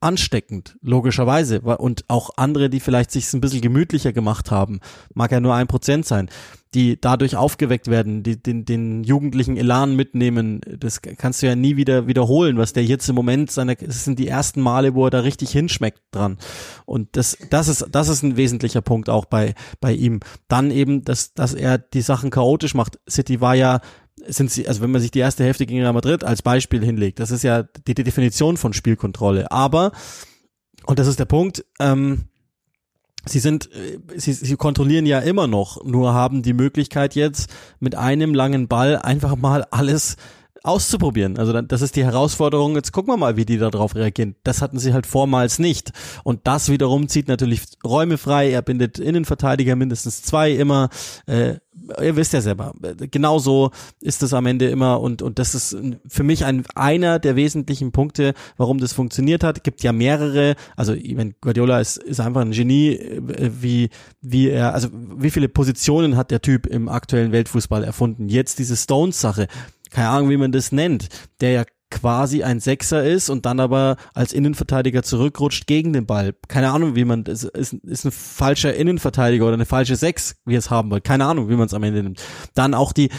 [0.00, 1.60] ansteckend, logischerweise.
[1.60, 4.80] Und auch andere, die vielleicht sich ein bisschen gemütlicher gemacht haben,
[5.14, 6.28] mag ja nur ein Prozent sein,
[6.74, 10.60] die dadurch aufgeweckt werden, die den, den jugendlichen Elan mitnehmen.
[10.78, 14.18] Das kannst du ja nie wieder wiederholen, was der jetzt im Moment seine, es sind
[14.18, 16.38] die ersten Male, wo er da richtig hinschmeckt dran.
[16.84, 20.20] Und das, das ist, das ist ein wesentlicher Punkt auch bei, bei ihm.
[20.48, 22.98] Dann eben, dass, dass er die Sachen chaotisch macht.
[23.08, 23.80] City war ja
[24.26, 27.20] sind sie, also wenn man sich die erste Hälfte gegen Real Madrid als Beispiel hinlegt,
[27.20, 29.50] das ist ja die, die Definition von Spielkontrolle.
[29.52, 29.92] Aber,
[30.86, 32.24] und das ist der Punkt, ähm,
[33.28, 37.94] sie sind, äh, sie, sie kontrollieren ja immer noch, nur haben die Möglichkeit jetzt mit
[37.94, 40.16] einem langen Ball einfach mal alles
[40.62, 41.38] auszuprobieren.
[41.38, 42.74] Also das ist die Herausforderung.
[42.74, 44.34] Jetzt gucken wir mal, wie die darauf reagieren.
[44.42, 45.92] Das hatten sie halt vormals nicht.
[46.24, 48.50] Und das wiederum zieht natürlich Räume frei.
[48.50, 50.88] Er bindet Innenverteidiger mindestens zwei immer.
[51.26, 51.54] Äh,
[52.02, 52.74] ihr wisst ja selber.
[53.10, 55.00] Genauso ist es am Ende immer.
[55.00, 59.64] Und, und das ist für mich ein, einer der wesentlichen Punkte, warum das funktioniert hat.
[59.64, 60.56] Gibt ja mehrere.
[60.76, 63.90] Also, meine, Guardiola ist, ist einfach ein Genie, äh, wie,
[64.20, 68.28] wie er, also wie viele Positionen hat der Typ im aktuellen Weltfußball erfunden.
[68.28, 69.46] Jetzt diese Stones-Sache
[69.90, 71.08] keine Ahnung, wie man das nennt,
[71.40, 76.34] der ja quasi ein Sechser ist und dann aber als Innenverteidiger zurückrutscht gegen den Ball.
[76.46, 80.54] Keine Ahnung, wie man das ist, ist ein falscher Innenverteidiger oder eine falsche Sechs, wie
[80.54, 81.00] es haben will.
[81.00, 82.22] Keine Ahnung, wie man es am Ende nimmt.
[82.54, 83.10] Dann auch die,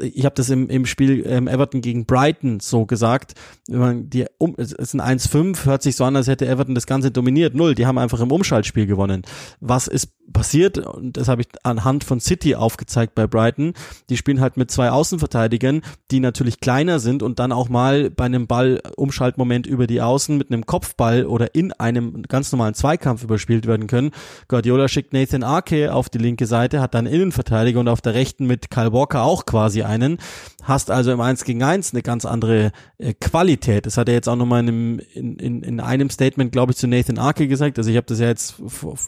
[0.00, 3.34] ich habe das im, im Spiel ähm, Everton gegen Brighton so gesagt.
[3.68, 6.74] Wenn man die um, es ist ein 1-5, hört sich so an, als hätte Everton
[6.74, 7.54] das Ganze dominiert.
[7.54, 9.22] Null, die haben einfach im Umschaltspiel gewonnen.
[9.60, 13.74] Was ist passiert, und das habe ich anhand von City aufgezeigt bei Brighton,
[14.10, 18.24] die spielen halt mit zwei Außenverteidigern, die natürlich kleiner sind und dann auch mal bei
[18.24, 23.66] einem Ball-Umschaltmoment über die Außen mit einem Kopfball oder in einem ganz normalen Zweikampf überspielt
[23.66, 24.10] werden können.
[24.48, 28.46] Guardiola schickt Nathan Arke auf die linke Seite, hat dann Innenverteidiger und auf der rechten
[28.46, 30.18] mit Kyle Walker auch quasi einen.
[30.62, 33.86] Hast also im 1 gegen 1 eine ganz andere äh, Qualität.
[33.86, 36.78] Das hat er jetzt auch nochmal in, einem, in, in, in einem Statement, glaube ich,
[36.78, 37.78] zu Nathan Arke gesagt.
[37.78, 38.56] Also ich habe das ja jetzt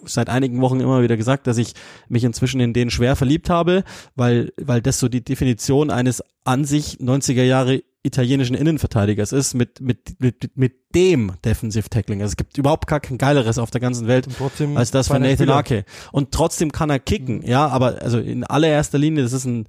[0.04, 1.72] seit einigen Wochen immer wieder gesagt, dass ich
[2.08, 6.64] mich inzwischen in den schwer verliebt habe, weil, weil das so die Definition eines an
[6.64, 12.22] sich 90er Jahre italienischen Innenverteidigers ist, mit, mit, mit, mit dem Defensive Tackling.
[12.22, 14.28] Also es gibt überhaupt gar kein geileres auf der ganzen Welt
[14.74, 15.84] als das von Nathan Arke.
[16.12, 17.46] Und trotzdem kann er kicken, mhm.
[17.46, 19.68] ja, aber also in allererster Linie, das ist ein,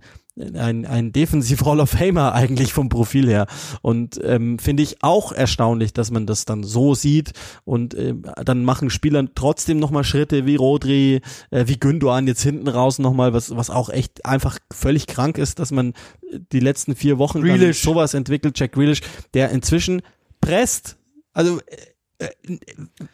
[0.55, 3.47] ein, ein Defensiv Hall of Famer eigentlich vom Profil her.
[3.81, 7.33] Und ähm, finde ich auch erstaunlich, dass man das dann so sieht.
[7.65, 11.21] Und ähm, dann machen Spieler trotzdem nochmal Schritte wie Rodri,
[11.51, 15.59] äh, wie Gündogan jetzt hinten raus nochmal, was, was auch echt einfach völlig krank ist,
[15.59, 15.93] dass man
[16.51, 17.41] die letzten vier Wochen
[17.73, 19.01] sowas entwickelt, Jack Grealish,
[19.33, 20.01] der inzwischen
[20.41, 20.97] presst.
[21.33, 21.77] Also äh, äh,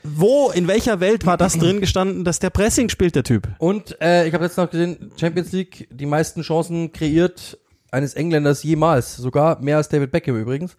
[0.04, 3.48] wo, in welcher Welt war das drin gestanden, dass der Pressing spielt, der Typ?
[3.60, 7.60] Und äh, ich habe jetzt noch gesehen, Champions League, die meisten Chancen kreiert
[7.91, 9.15] eines Engländers jemals.
[9.15, 10.76] Sogar mehr als David Beckham übrigens.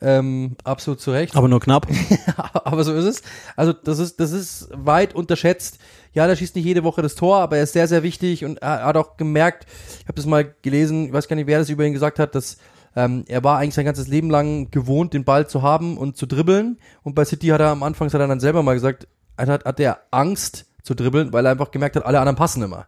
[0.00, 1.34] Ähm, absolut zu Recht.
[1.36, 1.86] Aber nur knapp.
[2.52, 3.22] aber so ist es.
[3.56, 5.78] Also das ist, das ist weit unterschätzt.
[6.12, 8.58] Ja, der schießt nicht jede Woche das Tor, aber er ist sehr, sehr wichtig und
[8.58, 9.66] er hat auch gemerkt,
[10.00, 12.34] ich habe das mal gelesen, ich weiß gar nicht, wer das über ihn gesagt hat,
[12.34, 12.58] dass
[12.96, 16.26] ähm, er war eigentlich sein ganzes Leben lang gewohnt, den Ball zu haben und zu
[16.26, 16.78] dribbeln.
[17.02, 19.80] Und bei City hat er am Anfang, hat er dann selber mal gesagt, hat, hat
[19.80, 22.86] er Angst zu dribbeln, weil er einfach gemerkt hat, alle anderen passen immer.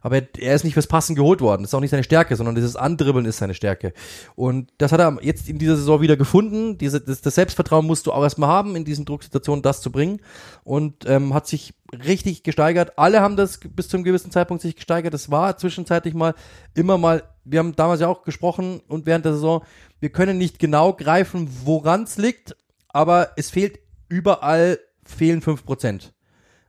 [0.00, 1.62] Aber er ist nicht fürs Passen geholt worden.
[1.62, 3.92] Das ist auch nicht seine Stärke, sondern dieses Andribbeln ist seine Stärke.
[4.36, 6.78] Und das hat er jetzt in dieser Saison wieder gefunden.
[6.78, 10.20] Diese, das, das Selbstvertrauen musst du auch erstmal haben, in diesen Drucksituationen das zu bringen.
[10.64, 12.98] Und ähm, hat sich richtig gesteigert.
[12.98, 15.14] Alle haben das bis zu einem gewissen Zeitpunkt sich gesteigert.
[15.14, 16.34] Das war zwischenzeitlich mal
[16.74, 19.62] immer mal, wir haben damals ja auch gesprochen und während der Saison,
[20.00, 22.56] wir können nicht genau greifen, woran es liegt,
[22.88, 26.12] aber es fehlt überall, fehlen fünf Prozent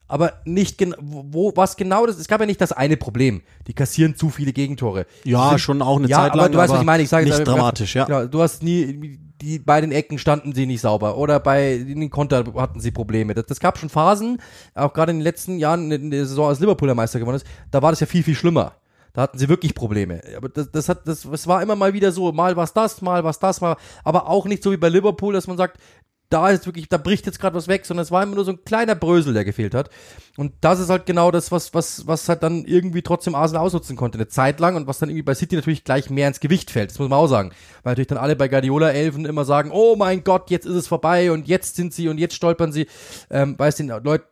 [0.09, 3.41] aber nicht genau, wo, was genau das, es gab ja nicht das eine Problem.
[3.67, 5.05] Die kassieren zu viele Gegentore.
[5.23, 6.45] Ja, sind, schon auch eine ja, Zeit lang.
[6.45, 7.03] Aber du weißt, was ich meine.
[7.03, 8.05] Ich sage nicht dramatisch, ja.
[8.05, 12.09] Genau, du hast nie, die, bei den Ecken standen sie nicht sauber oder bei den
[12.09, 13.35] Konter hatten sie Probleme.
[13.35, 14.41] Das, das gab schon Phasen,
[14.73, 17.45] auch gerade in den letzten Jahren in der Saison, als Liverpool der Meister geworden ist,
[17.69, 18.73] da war das ja viel, viel schlimmer.
[19.13, 20.21] Da hatten sie wirklich Probleme.
[20.37, 23.23] Aber das, das hat, das, das war immer mal wieder so, mal was das, mal
[23.23, 25.79] was das, mal, aber auch nicht so wie bei Liverpool, dass man sagt,
[26.29, 28.51] da ist wirklich, da bricht jetzt gerade was weg, sondern es war immer nur so
[28.51, 29.89] ein kleiner Brösel, der gefehlt hat.
[30.37, 33.95] Und das ist halt genau das, was, was, was halt dann irgendwie trotzdem Arsenal ausnutzen
[33.95, 36.69] konnte, eine Zeit lang und was dann irgendwie bei City natürlich gleich mehr ins Gewicht
[36.69, 36.91] fällt.
[36.91, 37.49] Das muss man auch sagen.
[37.81, 41.31] Weil natürlich dann alle bei Guardiola-Elfen immer sagen, oh mein Gott, jetzt ist es vorbei
[41.31, 42.87] und jetzt sind sie und jetzt stolpern sie,
[43.31, 44.25] ähm, weil es den Leuten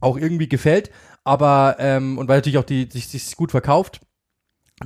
[0.00, 0.90] auch irgendwie gefällt.
[1.24, 4.00] Aber, ähm, und weil natürlich auch die, sich, sich gut verkauft.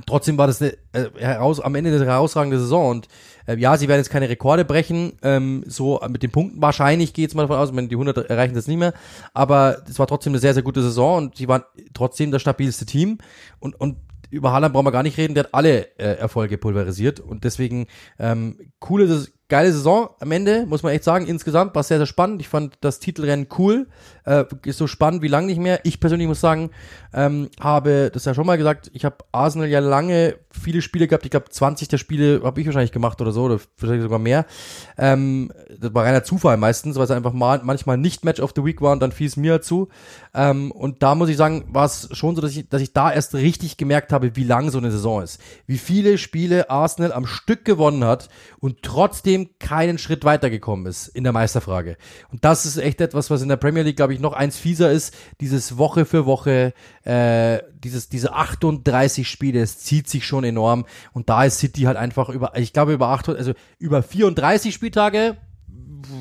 [0.05, 3.07] Trotzdem war das eine, äh, heraus, am Ende eine herausragende Saison und
[3.47, 7.29] äh, ja, sie werden jetzt keine Rekorde brechen, ähm, so mit den Punkten wahrscheinlich geht
[7.29, 8.93] es mal davon aus, wenn die 100 erreichen das nicht mehr,
[9.33, 12.85] aber es war trotzdem eine sehr, sehr gute Saison und sie waren trotzdem das stabilste
[12.85, 13.19] Team
[13.59, 13.95] und, und
[14.31, 17.87] über Haaland brauchen wir gar nicht reden, der hat alle äh, Erfolge pulverisiert und deswegen
[18.19, 21.27] ähm, coole, geile Saison am Ende, muss man echt sagen.
[21.27, 22.41] Insgesamt war es sehr, sehr spannend.
[22.41, 23.87] Ich fand das Titelrennen cool.
[24.25, 25.81] Äh, ist so spannend wie lange nicht mehr.
[25.83, 26.71] Ich persönlich muss sagen,
[27.13, 31.25] ähm, habe das ja schon mal gesagt, ich habe Arsenal ja lange viele Spiele gehabt.
[31.25, 34.45] Ich glaube, 20 der Spiele habe ich wahrscheinlich gemacht oder so, oder vielleicht sogar mehr.
[34.97, 38.65] Ähm, das war reiner Zufall meistens, weil es einfach mal manchmal nicht Match of the
[38.65, 39.89] Week war und dann fiel es mir zu.
[40.33, 43.11] Ähm, und da muss ich sagen, war es schon so, dass ich, dass ich da
[43.11, 45.39] erst richtig gemerkt habe, wie lang so eine Saison ist.
[45.67, 48.29] Wie viele Spiele Arsenal am Stück gewonnen hat
[48.59, 51.97] und trotzdem keinen Schritt weitergekommen ist in der Meisterfrage.
[52.31, 54.91] Und das ist echt etwas, was in der Premier League, glaube ich, noch eins fieser
[54.91, 55.13] ist.
[55.41, 60.85] Dieses Woche für Woche, äh, dieses, diese 38 Spiele, es zieht sich schon enorm.
[61.13, 65.37] Und da ist City halt einfach über, ich glaube, über 800, also über 34 Spieltage,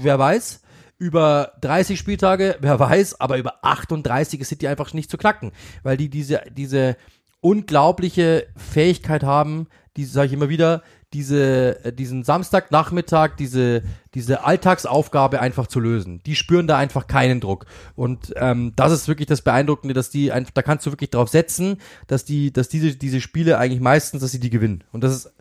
[0.03, 0.61] wer weiß
[0.99, 5.97] über 30 Spieltage, wer weiß, aber über 38 ist City einfach nicht zu knacken, weil
[5.97, 6.97] die diese, diese
[7.41, 10.83] unglaubliche Fähigkeit haben, die sage ich immer wieder,
[11.15, 13.83] diese, äh, diesen Samstagnachmittag, diese,
[14.15, 16.21] diese Alltagsaufgabe einfach zu lösen.
[16.27, 17.67] Die spüren da einfach keinen Druck.
[17.95, 21.29] Und ähm, das ist wirklich das Beeindruckende, dass die einfach, da kannst du wirklich drauf
[21.29, 24.85] setzen, dass die, dass diese, diese Spiele eigentlich meistens, dass sie die gewinnen.
[24.93, 25.33] Und das ist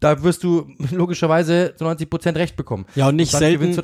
[0.00, 2.86] da wirst du logischerweise zu 90 Prozent recht bekommen.
[2.94, 3.76] Ja, und nicht und selten,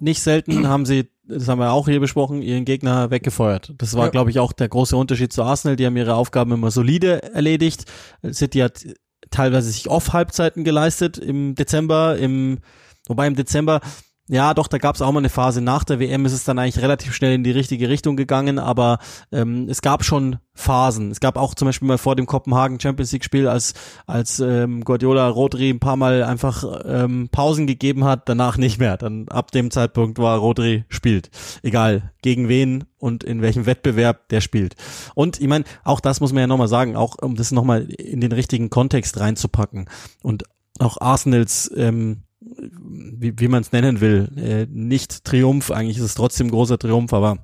[0.00, 3.74] nicht selten haben sie, das haben wir auch hier besprochen, ihren Gegner weggefeuert.
[3.78, 4.10] Das war, ja.
[4.10, 5.76] glaube ich, auch der große Unterschied zu Arsenal.
[5.76, 7.84] Die haben ihre Aufgaben immer solide erledigt.
[8.32, 8.84] City hat
[9.30, 12.58] teilweise sich Off-Halbzeiten geleistet im Dezember, im,
[13.06, 13.80] wobei im Dezember
[14.28, 16.58] ja, doch, da gab es auch mal eine Phase nach der WM, ist es dann
[16.58, 18.98] eigentlich relativ schnell in die richtige Richtung gegangen, aber
[19.32, 21.10] ähm, es gab schon Phasen.
[21.10, 23.72] Es gab auch zum Beispiel mal vor dem Kopenhagen Champions League Spiel, als,
[24.06, 28.96] als ähm, Guardiola Rodri ein paar Mal einfach ähm, Pausen gegeben hat, danach nicht mehr.
[28.98, 31.30] Dann ab dem Zeitpunkt war Rodri spielt.
[31.62, 34.74] Egal, gegen wen und in welchem Wettbewerb der spielt.
[35.14, 38.20] Und ich meine, auch das muss man ja nochmal sagen, auch um das nochmal in
[38.20, 39.88] den richtigen Kontext reinzupacken.
[40.22, 40.44] Und
[40.80, 42.24] auch Arsenals ähm,
[42.56, 47.12] wie, wie man es nennen will, äh, nicht Triumph, eigentlich ist es trotzdem großer Triumph,
[47.12, 47.38] aber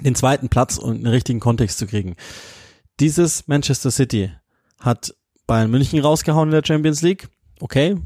[0.00, 2.16] den zweiten Platz und einen richtigen Kontext zu kriegen.
[3.00, 4.32] Dieses Manchester City
[4.80, 5.14] hat
[5.46, 7.28] Bayern München rausgehauen in der Champions League,
[7.60, 7.96] okay,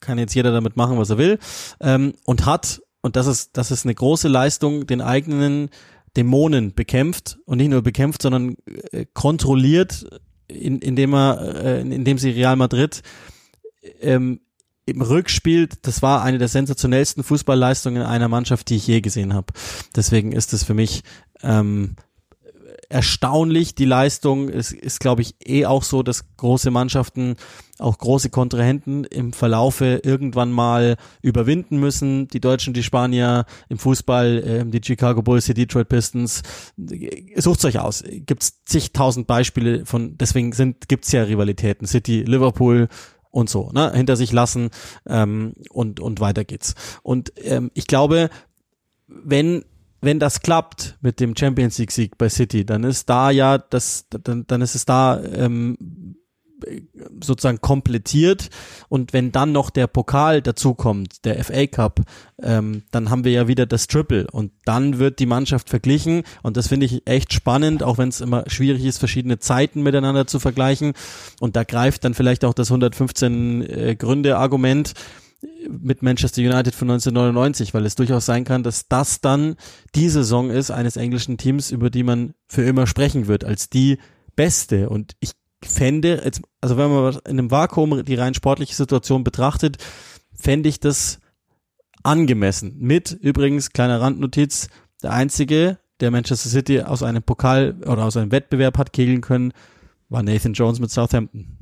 [0.00, 1.38] kann jetzt jeder damit machen, was er will,
[1.80, 5.70] ähm, und hat, und das ist, das ist eine große Leistung, den eigenen
[6.16, 7.38] Dämonen bekämpft.
[7.44, 8.56] Und nicht nur bekämpft, sondern
[8.92, 10.06] äh, kontrolliert,
[10.48, 13.02] in, indem er, äh, indem sie Real Madrid
[14.00, 14.40] ähm,
[14.90, 19.52] im Rückspiel, das war eine der sensationellsten Fußballleistungen einer Mannschaft, die ich je gesehen habe.
[19.96, 21.02] Deswegen ist es für mich
[21.42, 21.96] ähm,
[22.90, 24.48] erstaunlich, die Leistung.
[24.48, 27.36] Es ist, glaube ich, eh auch so, dass große Mannschaften,
[27.78, 32.28] auch große Kontrahenten im Verlaufe irgendwann mal überwinden müssen.
[32.28, 36.42] Die Deutschen, die Spanier im Fußball, äh, die Chicago Bulls, die Detroit Pistons.
[37.36, 38.04] Sucht's euch aus.
[38.06, 41.86] Gibt's zigtausend Beispiele von, deswegen sind, gibt's ja Rivalitäten.
[41.86, 42.88] City, Liverpool,
[43.30, 44.70] und so, ne, hinter sich lassen
[45.06, 46.74] ähm, und und weiter geht's.
[47.02, 48.30] Und ähm, ich glaube,
[49.06, 49.64] wenn
[50.02, 54.06] wenn das klappt mit dem Champions League Sieg bei City, dann ist da ja das,
[54.08, 55.76] dann, dann ist es da ähm,
[57.22, 58.50] sozusagen komplettiert.
[58.88, 62.00] Und wenn dann noch der Pokal dazukommt, der FA Cup,
[62.42, 64.26] ähm, dann haben wir ja wieder das Triple.
[64.30, 66.22] Und dann wird die Mannschaft verglichen.
[66.42, 70.26] Und das finde ich echt spannend, auch wenn es immer schwierig ist, verschiedene Zeiten miteinander
[70.26, 70.92] zu vergleichen.
[71.40, 74.94] Und da greift dann vielleicht auch das 115 äh, Gründe Argument
[75.68, 79.56] mit Manchester United von 1999, weil es durchaus sein kann, dass das dann
[79.94, 83.98] die Saison ist eines englischen Teams, über die man für immer sprechen wird, als die
[84.36, 84.88] beste.
[84.88, 85.32] Und ich
[85.64, 86.22] fände,
[86.60, 89.78] also wenn man in einem Vakuum die rein sportliche Situation betrachtet,
[90.32, 91.20] fände ich das
[92.02, 92.76] angemessen.
[92.78, 94.68] Mit übrigens, kleiner Randnotiz,
[95.02, 99.52] der einzige, der Manchester City aus einem Pokal oder aus einem Wettbewerb hat kegeln können,
[100.08, 101.58] war Nathan Jones mit Southampton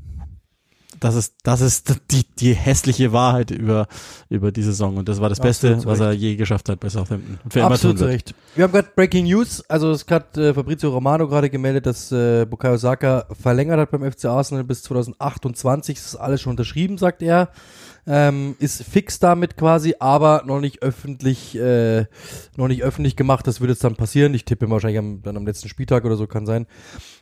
[1.00, 3.86] das ist, das ist die, die hässliche Wahrheit über,
[4.28, 4.96] über die Saison.
[4.96, 7.38] Und das war das Beste, Absolut was er je geschafft hat bei Southampton.
[7.42, 8.34] Und für Absolut recht.
[8.54, 9.62] Wir haben gerade Breaking News.
[9.68, 14.10] Also es hat äh, Fabrizio Romano gerade gemeldet, dass äh, Bukayo Saka verlängert hat beim
[14.10, 15.96] FC Arsenal bis 2028.
[15.96, 17.50] Das ist alles schon unterschrieben, sagt er
[18.08, 22.06] ähm, ist fix damit quasi, aber noch nicht öffentlich, äh,
[22.56, 23.46] noch nicht öffentlich gemacht.
[23.46, 24.32] Das wird jetzt dann passieren.
[24.32, 26.66] Ich tippe wahrscheinlich am, dann am letzten Spieltag oder so kann sein.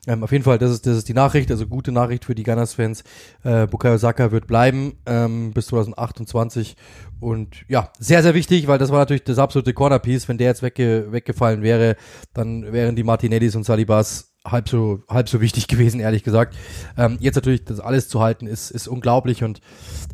[0.07, 2.44] Ähm, auf jeden Fall, das ist, das ist die Nachricht, also gute Nachricht für die
[2.44, 3.03] Gunners-Fans.
[3.42, 6.77] Äh, Bukayo Saka wird bleiben ähm, bis 2028
[7.18, 10.29] und ja, sehr, sehr wichtig, weil das war natürlich das absolute Cornerpiece.
[10.29, 11.96] Wenn der jetzt wegge weggefallen wäre,
[12.33, 16.57] dann wären die Martinellis und Salibas halb so, halb so wichtig gewesen, ehrlich gesagt.
[16.97, 19.61] Ähm, jetzt natürlich das alles zu halten, ist, ist unglaublich und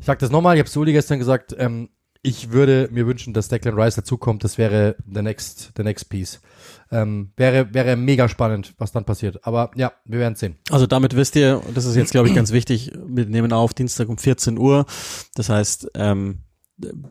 [0.00, 1.88] ich sag das nochmal, ich habe Soli gestern gesagt, ähm,
[2.24, 6.40] ich würde mir wünschen, dass Declan Rice dazukommt, das wäre the next, the next piece.
[6.92, 9.44] Ähm, wäre, wäre mega spannend, was dann passiert.
[9.44, 10.56] Aber ja, wir werden sehen.
[10.70, 14.08] Also damit wisst ihr, das ist jetzt, glaube ich, ganz wichtig, wir nehmen auf Dienstag
[14.08, 14.86] um 14 Uhr.
[15.34, 16.42] Das heißt, ähm,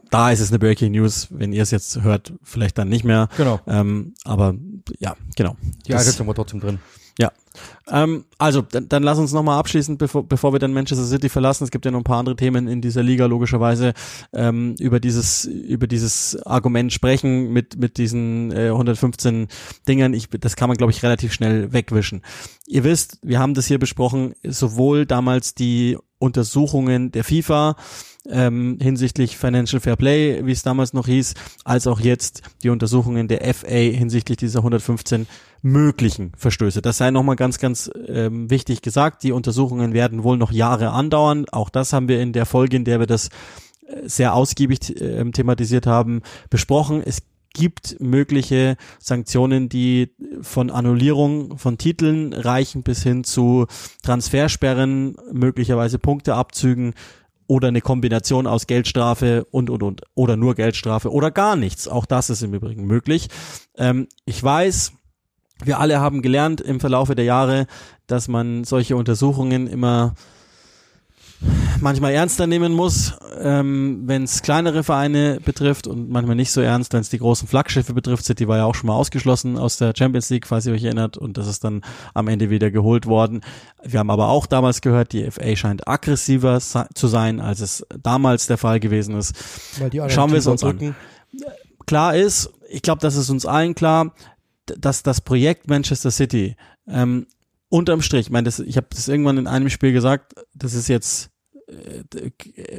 [0.10, 1.28] da ist es eine Breaking News.
[1.30, 3.28] Wenn ihr es jetzt hört, vielleicht dann nicht mehr.
[3.36, 3.60] Genau.
[3.68, 4.56] Ähm, aber
[5.00, 5.56] ja, genau.
[5.88, 6.80] Die Einschätzung war trotzdem drin.
[7.90, 11.64] Ähm, also, dann, dann lass uns nochmal abschließend, bevor, bevor wir dann Manchester City verlassen.
[11.64, 13.94] Es gibt ja noch ein paar andere Themen in dieser Liga, logischerweise,
[14.34, 19.48] ähm, über dieses, über dieses Argument sprechen mit, mit diesen äh, 115
[19.88, 20.14] Dingern.
[20.14, 22.22] Ich, das kann man, glaube ich, relativ schnell wegwischen.
[22.68, 27.76] Ihr wisst, wir haben das hier besprochen, sowohl damals die Untersuchungen der FIFA,
[28.30, 31.34] ähm, hinsichtlich Financial Fair Play, wie es damals noch hieß,
[31.64, 35.28] als auch jetzt die Untersuchungen der FA hinsichtlich dieser 115
[35.62, 36.82] möglichen Verstöße.
[36.82, 39.24] Das sei nochmal ganz, ganz ähm, wichtig gesagt.
[39.24, 41.46] Die Untersuchungen werden wohl noch Jahre andauern.
[41.52, 43.30] Auch das haben wir in der Folge, in der wir das
[43.88, 47.02] äh, sehr ausgiebig äh, thematisiert haben, besprochen.
[47.06, 47.22] Es
[47.54, 53.68] gibt mögliche Sanktionen, die von Annullierung von Titeln reichen bis hin zu
[54.04, 56.94] Transfersperren, möglicherweise Punkteabzügen
[57.48, 61.90] oder eine Kombination aus Geldstrafe und und und oder nur Geldstrafe oder gar nichts.
[61.90, 63.28] Auch das ist im Übrigen möglich.
[63.78, 64.94] Ähm, ich weiß,
[65.64, 67.68] wir alle haben gelernt im Verlaufe der Jahre,
[68.08, 70.14] dass man solche Untersuchungen immer
[71.80, 76.94] manchmal ernster nehmen muss, ähm, wenn es kleinere Vereine betrifft und manchmal nicht so ernst,
[76.94, 78.26] wenn es die großen Flaggschiffe betrifft.
[78.26, 81.18] City war ja auch schon mal ausgeschlossen aus der Champions League, falls ihr euch erinnert,
[81.18, 81.82] und das ist dann
[82.14, 83.42] am Ende wieder geholt worden.
[83.84, 88.48] Wir haben aber auch damals gehört, die FA scheint aggressiver zu sein, als es damals
[88.48, 89.36] der Fall gewesen ist.
[90.10, 90.96] Schauen wir es uns an.
[91.88, 94.14] Klar ist, ich glaube, das ist uns allen klar,
[94.66, 96.56] dass das Projekt Manchester City
[96.88, 97.28] ähm,
[97.70, 100.88] unterm Strich, ich meine, das, ich habe das irgendwann in einem Spiel gesagt, das ist
[100.88, 101.32] jetzt
[101.68, 102.04] äh,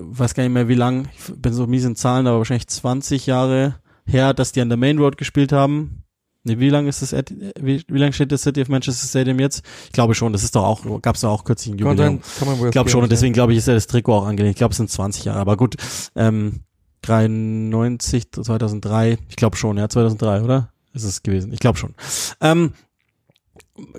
[0.00, 3.26] weiß gar nicht mehr wie lang, ich bin so mies in Zahlen, aber wahrscheinlich 20
[3.26, 6.04] Jahre her, dass die an der Main Road gespielt haben.
[6.44, 9.64] Nee, wie lange ist das, wie, wie lange steht das City of Manchester Stadium jetzt?
[9.86, 12.20] Ich glaube schon, das ist doch auch, gab es doch auch kürzlich ein Jubiläum.
[12.38, 14.26] Kann man, kann ich glaube schon, und deswegen glaube ich, ist ja das Trikot auch
[14.26, 14.54] angelegt.
[14.54, 15.76] Ich glaube, es sind 20 Jahre, aber gut,
[16.16, 16.64] ähm,
[17.02, 20.72] 93, 2003, ich glaube schon, ja, 2003, oder?
[20.92, 21.94] Ist es gewesen, ich glaube schon.
[22.40, 22.74] Ähm,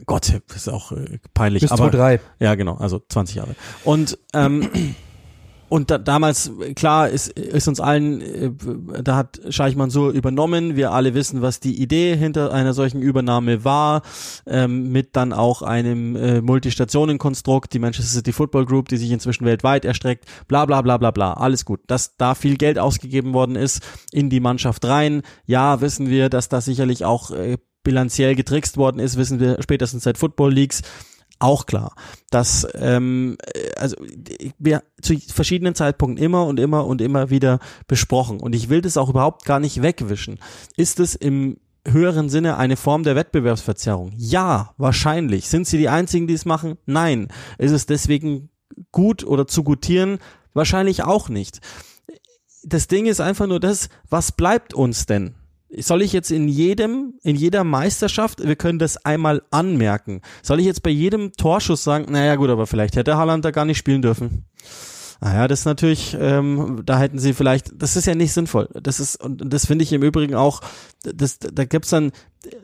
[0.06, 1.62] Gott, das ist auch äh, peinlich.
[1.62, 2.20] Bis aber, 3.
[2.40, 3.56] Ja, genau, also 20 Jahre.
[3.84, 4.70] Und ähm,
[5.74, 8.52] und da, damals, klar, ist, ist uns allen, äh,
[9.02, 10.76] da hat Scheich Mansur übernommen.
[10.76, 14.04] Wir alle wissen, was die Idee hinter einer solchen Übernahme war,
[14.46, 19.46] ähm, mit dann auch einem äh, Multistationen-Konstrukt, die Manchester City Football Group, die sich inzwischen
[19.46, 21.34] weltweit erstreckt, bla bla bla bla bla.
[21.34, 21.80] Alles gut.
[21.88, 23.82] Dass da viel Geld ausgegeben worden ist
[24.12, 25.24] in die Mannschaft rein.
[25.48, 30.04] Ja, wissen wir, dass da sicherlich auch äh, bilanziell getrickst worden ist, wissen wir spätestens
[30.04, 30.84] seit Football Leagues
[31.44, 31.94] auch klar,
[32.30, 33.38] dass ähm,
[33.76, 33.96] also
[34.58, 38.98] wir zu verschiedenen Zeitpunkten immer und immer und immer wieder besprochen und ich will das
[38.98, 40.40] auch überhaupt gar nicht wegwischen.
[40.78, 44.14] Ist es im höheren Sinne eine Form der Wettbewerbsverzerrung?
[44.16, 45.50] Ja, wahrscheinlich.
[45.50, 46.78] Sind sie die einzigen, die es machen?
[46.86, 47.28] Nein.
[47.58, 48.50] Ist es deswegen
[48.92, 50.20] gut oder zu gutieren?
[50.54, 51.60] Wahrscheinlich auch nicht.
[52.64, 55.36] Das Ding ist einfach nur das, was bleibt uns denn?
[55.80, 60.66] Soll ich jetzt in jedem, in jeder Meisterschaft, wir können das einmal anmerken, soll ich
[60.66, 64.02] jetzt bei jedem Torschuss sagen, naja gut, aber vielleicht hätte Haaland da gar nicht spielen
[64.02, 64.46] dürfen.
[65.22, 68.68] Naja, das ist natürlich, ähm, da hätten sie vielleicht, das ist ja nicht sinnvoll.
[68.74, 70.60] Das ist, und das finde ich im Übrigen auch,
[71.04, 72.12] das, da gibt's dann,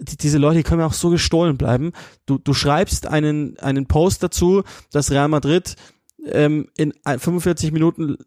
[0.02, 1.93] die, diese Leute, die können ja auch so gestohlen bleiben.
[2.26, 5.78] Du, du schreibst einen, einen Post dazu, dass Real Madrid
[6.26, 8.17] ähm, in 45 Minuten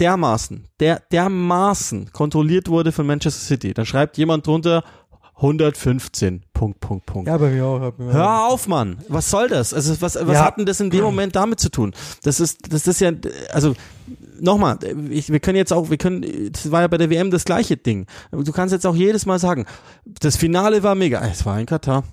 [0.00, 3.74] dermaßen, der, dermaßen kontrolliert wurde von Manchester City.
[3.74, 4.84] Dann schreibt jemand drunter
[5.36, 6.44] 115.
[6.52, 7.28] Punkt, Punkt, Punkt.
[7.28, 7.90] Ja, bei mir auch.
[7.92, 8.98] Bei mir Hör auf, Mann.
[9.08, 9.74] Was soll das?
[9.74, 10.44] Also, was, was ja.
[10.44, 11.92] hat denn das in dem Moment damit zu tun?
[12.22, 13.10] Das ist, das ist ja,
[13.52, 13.74] also,
[14.38, 17.76] nochmal, wir können jetzt auch, wir können, das war ja bei der WM das gleiche
[17.76, 18.06] Ding.
[18.30, 19.66] Du kannst jetzt auch jedes Mal sagen,
[20.04, 21.20] das Finale war mega.
[21.26, 22.04] Es war in Katar.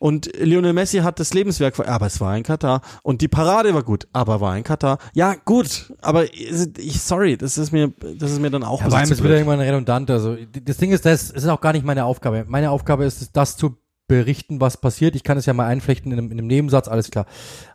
[0.00, 2.80] Und Lionel Messi hat das Lebenswerk, aber es war in Katar.
[3.02, 4.98] Und die Parade war gut, aber war in Katar.
[5.12, 8.80] Ja, gut, aber ich, sorry, das ist mir, das ist mir dann auch.
[8.80, 10.10] Ja, vor ist wieder irgendwann redundant.
[10.10, 12.46] Also, das Ding ist, das, ist auch gar nicht meine Aufgabe.
[12.48, 13.76] Meine Aufgabe ist es, das zu
[14.08, 15.14] berichten, was passiert.
[15.16, 17.26] Ich kann es ja mal einflechten in einem, in einem Nebensatz, alles klar.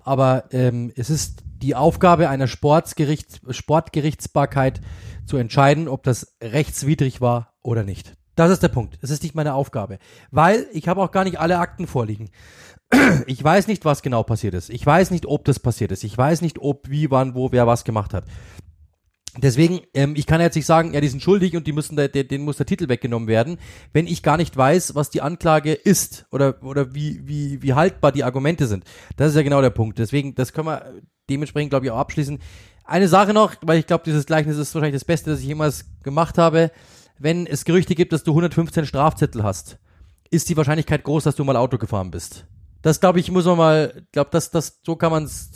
[0.03, 4.81] Aber ähm, es ist die Aufgabe einer Sportsgericht, Sportgerichtsbarkeit
[5.27, 8.15] zu entscheiden, ob das rechtswidrig war oder nicht.
[8.35, 8.97] Das ist der Punkt.
[9.01, 9.97] Das ist nicht meine Aufgabe.
[10.31, 12.29] Weil ich habe auch gar nicht alle Akten vorliegen.
[13.27, 14.69] Ich weiß nicht, was genau passiert ist.
[14.69, 16.03] Ich weiß nicht, ob das passiert ist.
[16.03, 18.25] Ich weiß nicht, ob, wie, wann, wo, wer was gemacht hat.
[19.37, 22.07] Deswegen, ähm, ich kann jetzt nicht sagen, ja, die sind schuldig und die müssen, da,
[22.07, 23.57] denen muss der Titel weggenommen werden,
[23.91, 28.13] wenn ich gar nicht weiß, was die Anklage ist oder oder wie wie wie haltbar
[28.13, 28.85] die Argumente sind.
[29.17, 29.99] Das ist ja genau der Punkt.
[29.99, 32.39] Deswegen, das können wir dementsprechend glaube ich auch abschließen.
[32.85, 35.85] Eine Sache noch, weil ich glaube, dieses Gleichnis ist wahrscheinlich das Beste, das ich jemals
[36.03, 36.71] gemacht habe
[37.19, 39.77] wenn es Gerüchte gibt, dass du 115 Strafzettel hast,
[40.29, 42.45] ist die Wahrscheinlichkeit groß, dass du mal Auto gefahren bist.
[42.81, 45.51] Das glaube ich, muss man mal, glaube das, das, so kann man es,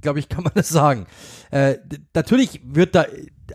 [0.00, 1.06] glaube ich, kann man das sagen.
[1.50, 1.76] Äh,
[2.14, 3.06] natürlich wird da,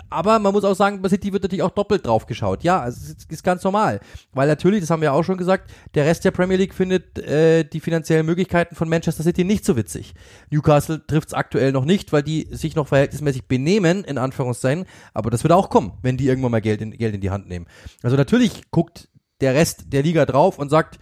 [0.10, 2.64] aber man muss auch sagen, bei City wird natürlich auch doppelt drauf geschaut.
[2.64, 4.00] Ja, also es ist, ist ganz normal.
[4.34, 7.64] Weil natürlich, das haben wir auch schon gesagt, der Rest der Premier League findet äh,
[7.64, 10.14] die finanziellen Möglichkeiten von Manchester City nicht so witzig.
[10.50, 14.86] Newcastle trifft es aktuell noch nicht, weil die sich noch verhältnismäßig benehmen, in Anführungszeichen.
[15.14, 17.48] Aber das wird auch kommen, wenn die irgendwann mal Geld in, Geld in die Hand
[17.48, 17.66] nehmen.
[18.04, 19.10] Also natürlich guckt
[19.42, 21.00] der Rest der Liga drauf und sagt,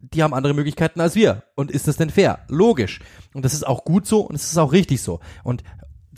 [0.00, 1.44] die haben andere Möglichkeiten als wir.
[1.54, 2.40] Und ist das denn fair?
[2.48, 3.00] Logisch.
[3.34, 5.20] Und das ist auch gut so und es ist auch richtig so.
[5.44, 5.62] Und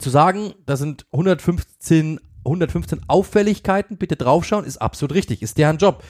[0.02, 6.02] zu sagen, da sind 115, 115 Auffälligkeiten, bitte draufschauen, ist absolut richtig, ist deren Job.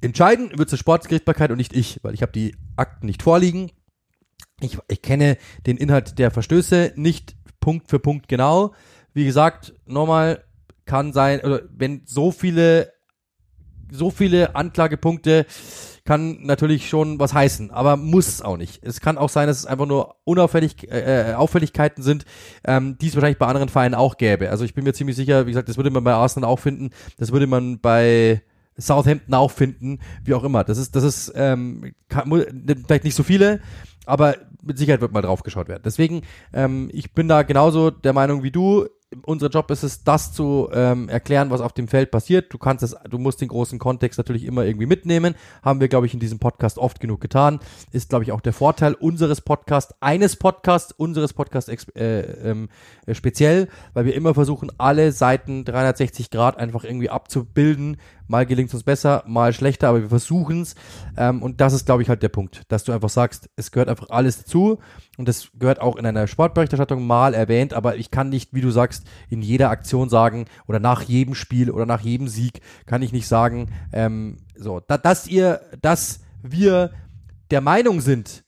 [0.00, 3.70] Entscheiden wird zur Sportgerichtsbarkeit und nicht ich, weil ich habe die Akten nicht vorliegen.
[4.60, 5.36] Ich, ich kenne
[5.66, 8.74] den Inhalt der Verstöße nicht Punkt für Punkt genau.
[9.14, 10.44] Wie gesagt, nochmal
[10.84, 12.92] kann sein, oder wenn so viele,
[13.92, 15.46] so viele Anklagepunkte
[16.04, 18.82] kann natürlich schon was heißen, aber muss es auch nicht.
[18.82, 22.24] Es kann auch sein, dass es einfach nur Unauffällig, äh, äh, Auffälligkeiten sind,
[22.64, 24.50] ähm, die es wahrscheinlich bei anderen Vereinen auch gäbe.
[24.50, 26.90] Also ich bin mir ziemlich sicher, wie gesagt, das würde man bei Arsenal auch finden,
[27.18, 28.42] das würde man bei
[28.76, 30.64] Southampton auch finden, wie auch immer.
[30.64, 32.30] Das ist, das ist ähm, kann,
[32.86, 33.60] vielleicht nicht so viele,
[34.04, 35.82] aber mit Sicherheit wird mal drauf geschaut werden.
[35.84, 38.88] Deswegen, ähm, ich bin da genauso der Meinung wie du
[39.24, 42.52] unser Job ist es, das zu ähm, erklären, was auf dem Feld passiert.
[42.52, 45.34] Du kannst es, du musst den großen Kontext natürlich immer irgendwie mitnehmen.
[45.62, 47.60] Haben wir, glaube ich, in diesem Podcast oft genug getan.
[47.92, 52.68] Ist, glaube ich, auch der Vorteil unseres Podcasts, eines Podcasts, unseres Podcasts äh, ähm,
[53.06, 57.98] äh, speziell, weil wir immer versuchen, alle Seiten 360 Grad einfach irgendwie abzubilden.
[58.26, 60.74] Mal gelingt es uns besser, mal schlechter, aber wir versuchen es.
[61.16, 63.88] Ähm, und das ist, glaube ich, halt der Punkt, dass du einfach sagst, es gehört
[63.88, 64.78] einfach alles dazu.
[65.18, 68.70] Und das gehört auch in einer Sportberichterstattung mal erwähnt, aber ich kann nicht, wie du
[68.70, 73.12] sagst, in jeder Aktion sagen oder nach jedem Spiel oder nach jedem Sieg kann ich
[73.12, 76.92] nicht sagen, ähm, so, da, dass ihr, dass wir
[77.50, 78.44] der Meinung sind,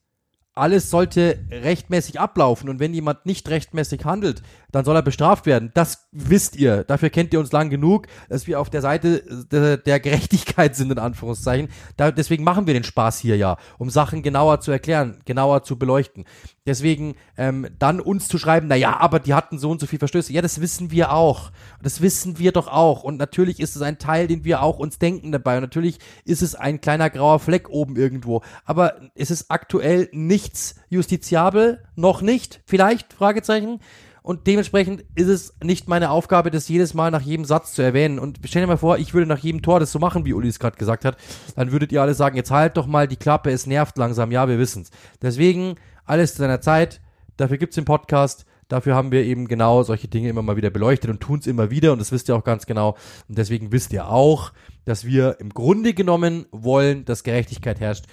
[0.55, 4.43] alles sollte rechtmäßig ablaufen und wenn jemand nicht rechtmäßig handelt,
[4.75, 5.71] dann soll er bestraft werden.
[5.75, 6.83] Das wisst ihr.
[6.83, 9.23] Dafür kennt ihr uns lang genug, dass wir auf der Seite
[9.53, 11.69] der, der Gerechtigkeit sind, in Anführungszeichen.
[11.97, 15.79] Da, deswegen machen wir den Spaß hier ja, um Sachen genauer zu erklären, genauer zu
[15.79, 16.25] beleuchten.
[16.67, 19.99] Deswegen ähm, dann uns zu schreiben, na ja, aber die hatten so und so viel
[20.01, 20.33] Verstöße.
[20.33, 21.53] Ja, das wissen wir auch.
[21.83, 23.05] Das wissen wir doch auch.
[23.05, 25.57] Und natürlich ist es ein Teil, den wir auch uns denken dabei.
[25.57, 28.43] Und natürlich ist es ein kleiner grauer Fleck oben irgendwo.
[28.65, 33.79] Aber es ist aktuell nichts justiziabel, noch nicht, vielleicht, Fragezeichen.
[34.27, 38.19] Und dementsprechend ist es nicht meine Aufgabe, das jedes Mal nach jedem Satz zu erwähnen.
[38.19, 40.49] Und stell dir mal vor, ich würde nach jedem Tor das so machen, wie Uli
[40.49, 41.19] es gerade gesagt hat.
[41.57, 44.33] Dann würdet ihr alle sagen, jetzt halt doch mal die Klappe, es nervt langsam.
[44.33, 44.91] Ja, wir wissen's.
[45.21, 45.75] Deswegen
[46.07, 47.03] alles zu seiner Zeit.
[47.37, 48.47] Dafür gibt's den Podcast.
[48.69, 51.93] Dafür haben wir eben genau solche Dinge immer mal wieder beleuchtet und tun's immer wieder.
[51.93, 52.97] Und das wisst ihr auch ganz genau.
[53.29, 54.53] Und deswegen wisst ihr auch,
[54.87, 58.07] dass wir im Grunde genommen wollen, dass Gerechtigkeit herrscht.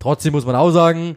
[0.00, 1.16] Trotzdem muss man auch sagen,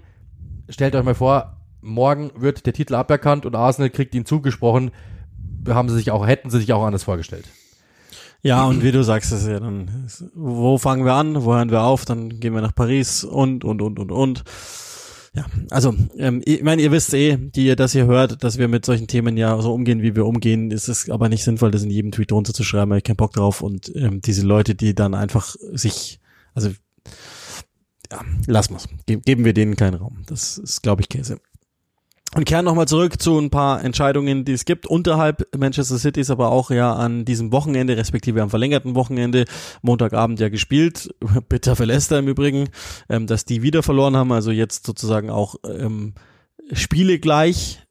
[0.70, 4.92] stellt euch mal vor, morgen wird der Titel aberkannt und Arsenal kriegt ihn zugesprochen.
[5.68, 7.46] Haben sie sich auch, hätten sie sich auch anders vorgestellt.
[8.42, 11.84] Ja, und wie du sagst es ja dann, wo fangen wir an, wo hören wir
[11.84, 14.44] auf, dann gehen wir nach Paris und, und, und, und, und.
[15.36, 18.68] Ja, also ähm, ich meine, ihr wisst eh, die ihr das hier hört, dass wir
[18.68, 20.72] mit solchen Themen ja so umgehen, wie wir umgehen.
[20.72, 23.34] ist Es aber nicht sinnvoll, das in jedem Tweet drunter zu schreiben, ich keinen Bock
[23.34, 23.62] drauf.
[23.62, 26.20] Und ähm, diese Leute, die dann einfach sich,
[26.56, 26.72] also
[28.12, 28.88] ja, lassen wir's.
[29.06, 30.24] Ge geben wir denen keinen Raum.
[30.26, 31.40] Das ist, glaube ich, Käse.
[32.36, 36.52] Und kehren nochmal zurück zu ein paar Entscheidungen, die es gibt unterhalb Manchester Cities, aber
[36.52, 39.46] auch ja an diesem Wochenende, respektive am verlängerten Wochenende,
[39.82, 41.10] Montagabend ja gespielt.
[41.50, 42.70] Bitter für Leicester im Übrigen,
[43.10, 46.14] ähm, dass die wieder verloren haben, also jetzt sozusagen auch ähm,
[46.72, 47.82] Spiele gleich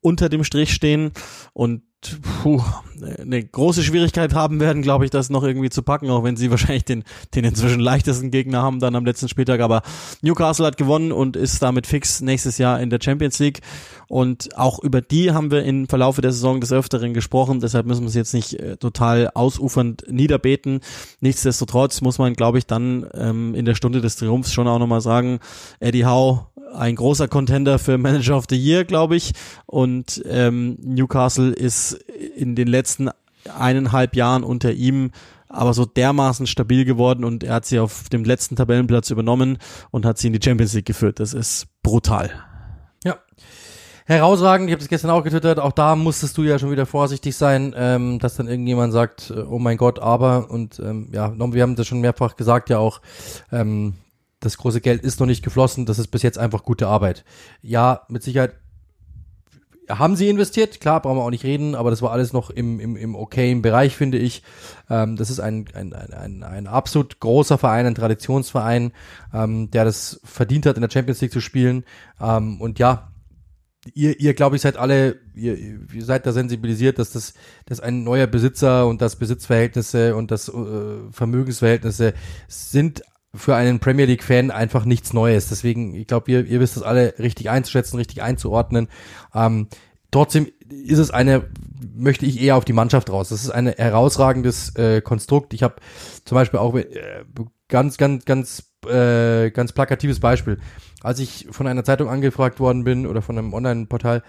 [0.00, 1.12] unter dem Strich stehen
[1.52, 1.82] und
[2.42, 2.62] puh,
[3.02, 6.50] eine große Schwierigkeit haben werden, glaube ich, das noch irgendwie zu packen, auch wenn sie
[6.50, 9.60] wahrscheinlich den, den inzwischen leichtesten Gegner haben dann am letzten Spieltag.
[9.60, 9.82] Aber
[10.22, 13.60] Newcastle hat gewonnen und ist damit fix nächstes Jahr in der Champions League.
[14.08, 17.60] Und auch über die haben wir im Verlaufe der Saison des Öfteren gesprochen.
[17.60, 20.80] Deshalb müssen wir es jetzt nicht äh, total ausufernd niederbeten.
[21.20, 25.00] Nichtsdestotrotz muss man, glaube ich, dann ähm, in der Stunde des Triumphs schon auch nochmal
[25.00, 25.40] sagen,
[25.80, 29.32] Eddie Howe ein großer Contender für Manager of the Year, glaube ich.
[29.66, 31.92] Und ähm, Newcastle ist
[32.36, 32.85] in den letzten
[33.58, 35.10] eineinhalb Jahren unter ihm
[35.48, 39.58] aber so dermaßen stabil geworden und er hat sie auf dem letzten Tabellenplatz übernommen
[39.90, 41.20] und hat sie in die Champions League geführt.
[41.20, 42.30] Das ist brutal.
[43.04, 43.16] Ja.
[44.06, 47.36] Herausragend, ich habe das gestern auch getwittert, auch da musstest du ja schon wieder vorsichtig
[47.36, 51.62] sein, ähm, dass dann irgendjemand sagt, äh, oh mein Gott, aber, und ähm, ja, wir
[51.62, 53.00] haben das schon mehrfach gesagt, ja auch,
[53.50, 53.94] ähm,
[54.40, 57.24] das große Geld ist noch nicht geflossen, das ist bis jetzt einfach gute Arbeit.
[57.62, 58.54] Ja, mit Sicherheit
[59.88, 62.80] haben sie investiert, klar, brauchen wir auch nicht reden, aber das war alles noch im,
[62.80, 64.42] im, im okayen Bereich, finde ich.
[64.90, 68.92] Ähm, das ist ein, ein, ein, ein absolut großer Verein, ein Traditionsverein,
[69.32, 71.84] ähm, der das verdient hat, in der Champions League zu spielen.
[72.20, 73.12] Ähm, und ja,
[73.94, 77.34] ihr, ihr glaube ich, seid alle, ihr, ihr seid da sensibilisiert, dass das,
[77.66, 80.52] dass ein neuer Besitzer und das Besitzverhältnisse und das äh,
[81.12, 82.14] Vermögensverhältnisse
[82.48, 83.02] sind
[83.36, 85.48] für einen Premier League-Fan einfach nichts Neues.
[85.48, 88.88] Deswegen, ich glaube, ihr, ihr wisst das alle richtig einzuschätzen, richtig einzuordnen.
[89.34, 89.68] Ähm,
[90.10, 91.48] trotzdem ist es eine,
[91.94, 93.28] möchte ich eher auf die Mannschaft raus.
[93.28, 95.54] Das ist ein herausragendes äh, Konstrukt.
[95.54, 95.76] Ich habe
[96.24, 97.24] zum Beispiel auch äh,
[97.68, 100.58] ganz, ganz, ganz, äh, ganz plakatives Beispiel.
[101.02, 104.22] Als ich von einer Zeitung angefragt worden bin oder von einem Online-Portal,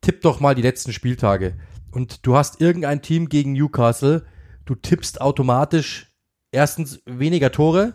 [0.00, 1.54] tipp doch mal die letzten Spieltage.
[1.90, 4.24] Und du hast irgendein Team gegen Newcastle,
[4.64, 6.14] du tippst automatisch
[6.52, 7.94] erstens weniger Tore,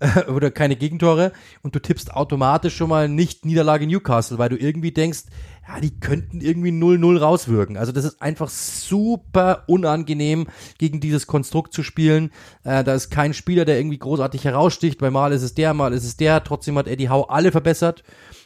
[0.34, 1.32] oder keine Gegentore
[1.62, 5.24] und du tippst automatisch schon mal nicht Niederlage Newcastle, weil du irgendwie denkst,
[5.68, 7.76] ja, die könnten irgendwie 0-0 rauswirken.
[7.76, 10.48] Also das ist einfach super unangenehm,
[10.78, 12.32] gegen dieses Konstrukt zu spielen.
[12.64, 14.98] Äh, da ist kein Spieler, der irgendwie großartig heraussticht.
[14.98, 16.42] Bei Mal ist es der, mal ist es der.
[16.42, 18.02] Trotzdem hat Eddie Howe alle verbessert.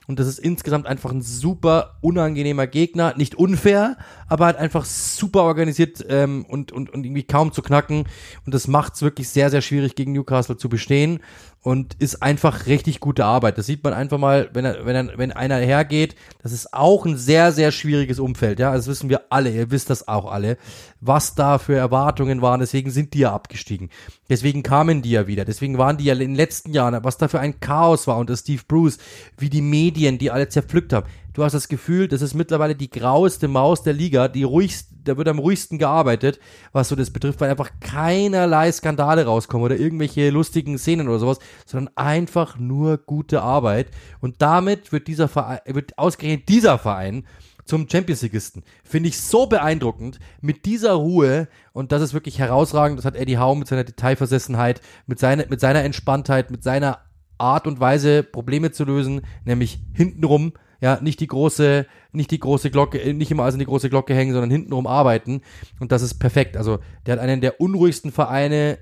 [0.07, 3.15] Und das ist insgesamt einfach ein super unangenehmer Gegner.
[3.17, 3.97] Nicht unfair,
[4.29, 8.05] aber halt einfach super organisiert ähm, und, und, und irgendwie kaum zu knacken.
[8.45, 11.21] Und das macht es wirklich sehr, sehr schwierig, gegen Newcastle zu bestehen.
[11.65, 13.57] Und ist einfach richtig gute Arbeit.
[13.57, 16.15] Das sieht man einfach mal, wenn er, wenn er, wenn einer hergeht.
[16.43, 18.59] Das ist auch ein sehr, sehr schwieriges Umfeld.
[18.59, 19.51] Ja, das wissen wir alle.
[19.51, 20.59] Ihr wisst das auch alle,
[21.01, 22.61] was da für Erwartungen waren.
[22.61, 23.89] Deswegen sind die ja abgestiegen.
[24.29, 25.47] Deswegen kamen die ja wieder.
[25.47, 28.37] Deswegen waren die ja in den letzten Jahren, was da für ein Chaos war unter
[28.37, 28.99] Steve Bruce,
[29.39, 31.07] wie die Medien, die alle zerpflückt haben.
[31.35, 35.17] Du hast das Gefühl, das ist mittlerweile die graueste Maus der Liga, die ruhigste, da
[35.17, 36.39] wird am ruhigsten gearbeitet,
[36.71, 41.41] was so das betrifft, weil einfach keinerlei Skandale rauskommen oder irgendwelche lustigen Szenen oder sowas,
[41.67, 43.89] sondern einfach nur gute Arbeit.
[44.21, 47.27] Und damit wird dieser Verein, wird ausgerechnet dieser Verein
[47.65, 48.63] zum Champions Leagueisten.
[48.85, 52.97] Finde ich so beeindruckend mit dieser Ruhe und das ist wirklich herausragend.
[52.97, 57.01] Das hat Eddie Howe mit seiner Detailversessenheit, mit seiner, mit seiner Entspanntheit, mit seiner
[57.39, 62.71] Art und Weise Probleme zu lösen, nämlich hintenrum ja, nicht die große, nicht die große
[62.71, 65.43] Glocke, äh, nicht immer also in die große Glocke hängen, sondern hintenrum arbeiten.
[65.81, 66.57] Und das ist perfekt.
[66.57, 68.79] Also, der hat einen der unruhigsten Vereine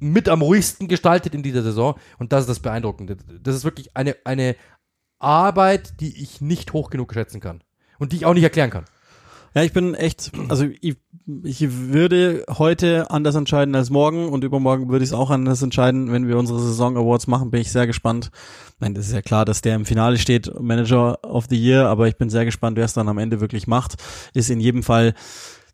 [0.00, 1.94] mit am ruhigsten gestaltet in dieser Saison.
[2.18, 3.16] Und das ist das Beeindruckende.
[3.42, 4.56] Das ist wirklich eine, eine
[5.18, 7.62] Arbeit, die ich nicht hoch genug schätzen kann.
[7.98, 8.84] Und die ich auch nicht erklären kann.
[9.54, 10.96] Ja, ich bin echt, also ich,
[11.42, 16.12] ich würde heute anders entscheiden als morgen und übermorgen würde ich es auch anders entscheiden,
[16.12, 18.30] wenn wir unsere Saison Awards machen, bin ich sehr gespannt.
[18.78, 22.08] Nein, das ist ja klar, dass der im Finale steht, Manager of the Year, aber
[22.08, 23.94] ich bin sehr gespannt, wer es dann am Ende wirklich macht.
[24.34, 25.14] Ist in jedem Fall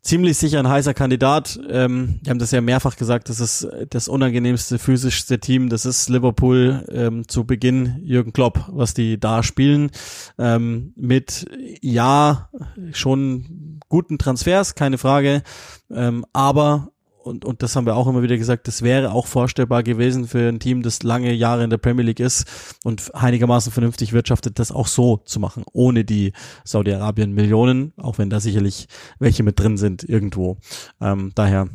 [0.01, 1.59] ziemlich sicher ein heißer Kandidat.
[1.69, 5.69] Ähm, die haben das ja mehrfach gesagt, das ist das unangenehmste, physischste Team.
[5.69, 9.91] Das ist Liverpool ähm, zu Beginn Jürgen Klopp, was die da spielen.
[10.37, 11.45] Ähm, mit
[11.81, 12.49] ja
[12.91, 15.43] schon guten Transfers, keine Frage.
[15.91, 16.91] Ähm, aber
[17.23, 20.49] und, und das haben wir auch immer wieder gesagt, das wäre auch vorstellbar gewesen für
[20.49, 22.45] ein Team, das lange Jahre in der Premier League ist
[22.83, 28.39] und einigermaßen vernünftig wirtschaftet, das auch so zu machen, ohne die Saudi-Arabien-Millionen, auch wenn da
[28.39, 28.87] sicherlich
[29.19, 30.57] welche mit drin sind irgendwo.
[30.99, 31.69] Ähm, daher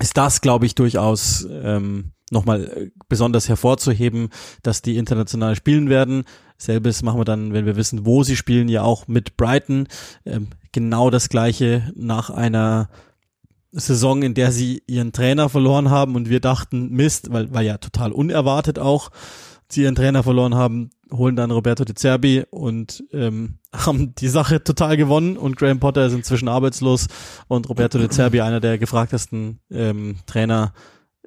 [0.00, 4.30] ist das, glaube ich, durchaus ähm, nochmal äh, besonders hervorzuheben,
[4.62, 6.24] dass die international spielen werden.
[6.56, 9.88] Selbes machen wir dann, wenn wir wissen, wo sie spielen, ja auch mit Brighton.
[10.24, 12.88] Ähm, genau das gleiche nach einer
[13.74, 17.78] Saison, in der sie ihren Trainer verloren haben und wir dachten, Mist, weil, weil ja
[17.78, 19.10] total unerwartet auch,
[19.68, 24.62] sie ihren Trainer verloren haben, holen dann Roberto de Zerbi und ähm, haben die Sache
[24.62, 27.08] total gewonnen und Graham Potter ist inzwischen arbeitslos
[27.48, 30.72] und Roberto de Zerbi, einer der gefragtesten ähm, Trainer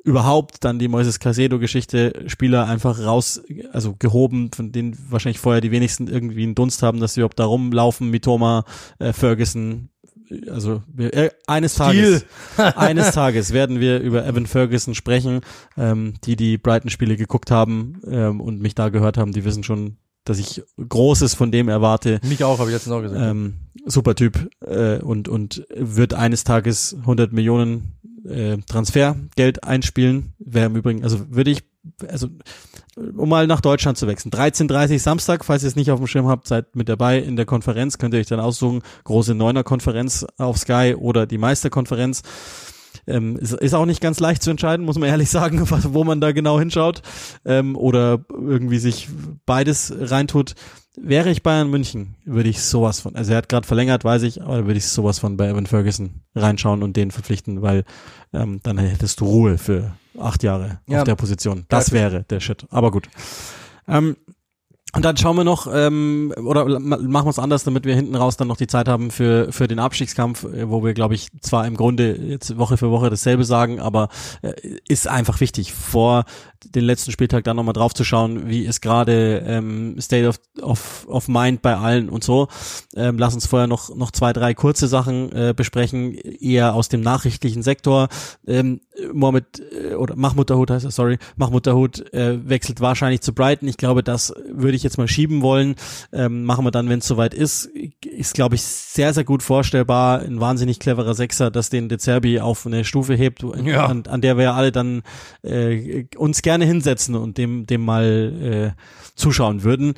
[0.08, 3.42] überhaupt, dann die Moises Casedo-Geschichte, Spieler einfach raus,
[3.74, 7.40] also gehoben, von denen wahrscheinlich vorher die wenigsten irgendwie einen Dunst haben, dass sie überhaupt
[7.40, 8.64] da rumlaufen, Mitoma,
[9.00, 9.90] äh, Ferguson,
[10.50, 12.26] also wir, äh, eines Tages,
[12.58, 15.42] eines Tages werden wir über Evan Ferguson sprechen.
[15.78, 19.98] Ähm, die die Brighton-Spiele geguckt haben ähm, und mich da gehört haben, die wissen schon,
[20.26, 22.20] dass ich Großes von dem erwarte.
[22.24, 23.22] Mich auch, habe ich jetzt noch gesehen.
[23.22, 23.54] Ähm,
[23.86, 27.97] super Typ äh, und und wird eines Tages 100 Millionen
[28.28, 30.34] äh, Transfergeld einspielen.
[30.40, 31.64] Wäre im Übrigen, also würde ich,
[32.08, 32.28] also
[32.96, 34.32] um mal nach Deutschland zu wechseln.
[34.32, 37.46] 13.30 Samstag, falls ihr es nicht auf dem Schirm habt, seid mit dabei in der
[37.46, 42.24] Konferenz, könnt ihr euch dann aussuchen, große Neuner-Konferenz auf Sky oder die Meisterkonferenz.
[43.06, 46.20] Ähm, ist, ist auch nicht ganz leicht zu entscheiden, muss man ehrlich sagen, wo man
[46.20, 47.02] da genau hinschaut
[47.46, 49.08] ähm, oder irgendwie sich
[49.46, 50.56] beides reintut.
[51.00, 54.42] Wäre ich Bayern München, würde ich sowas von, also er hat gerade verlängert, weiß ich,
[54.42, 57.84] aber würde ich sowas von bei Evan Ferguson reinschauen und den verpflichten, weil
[58.34, 61.00] ähm, dann hättest du Ruhe für acht Jahre ja.
[61.00, 61.66] auf der Position.
[61.70, 62.66] Das wäre der Shit.
[62.70, 63.08] Aber gut.
[63.88, 64.16] Ähm,
[64.94, 68.38] und dann schauen wir noch, ähm, oder machen wir es anders, damit wir hinten raus
[68.38, 71.68] dann noch die Zeit haben für, für den Abstiegskampf, äh, wo wir, glaube ich, zwar
[71.68, 74.08] im Grunde jetzt Woche für Woche dasselbe sagen, aber
[74.42, 74.54] äh,
[74.88, 76.24] ist einfach wichtig, vor
[76.66, 81.08] den letzten Spieltag dann nochmal drauf zu schauen, wie ist gerade ähm, State of, of,
[81.08, 82.48] of Mind bei allen und so.
[82.96, 87.02] Ähm, lass uns vorher noch, noch zwei, drei kurze Sachen äh, besprechen, eher aus dem
[87.02, 88.10] nachrichtlichen Sektor.
[88.46, 88.82] Ähm,
[89.14, 93.68] Mohamed, äh, oder Mahmoud Dahoud heißt er, sorry, Mahmoud Dahoud äh, wechselt wahrscheinlich zu Brighton.
[93.68, 95.76] Ich glaube, das würde ich jetzt mal schieben wollen.
[96.12, 97.66] Ähm, machen wir dann, wenn es soweit ist.
[97.66, 100.22] Ist, glaube ich, sehr, sehr gut vorstellbar.
[100.22, 103.86] Ein wahnsinnig cleverer Sechser, dass den De Zerbi auf eine Stufe hebt, ja.
[103.86, 105.04] an, an der wir alle dann
[105.44, 108.82] äh, uns gerne hinsetzen und dem, dem mal äh,
[109.16, 109.96] zuschauen würden.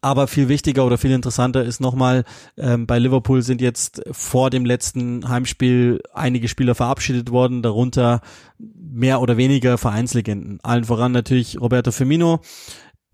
[0.00, 2.22] Aber viel wichtiger oder viel interessanter ist nochmal,
[2.56, 8.20] ähm, bei Liverpool sind jetzt vor dem letzten Heimspiel einige Spieler verabschiedet worden, darunter
[8.58, 10.60] mehr oder weniger Vereinslegenden.
[10.62, 12.42] Allen voran natürlich Roberto Firmino,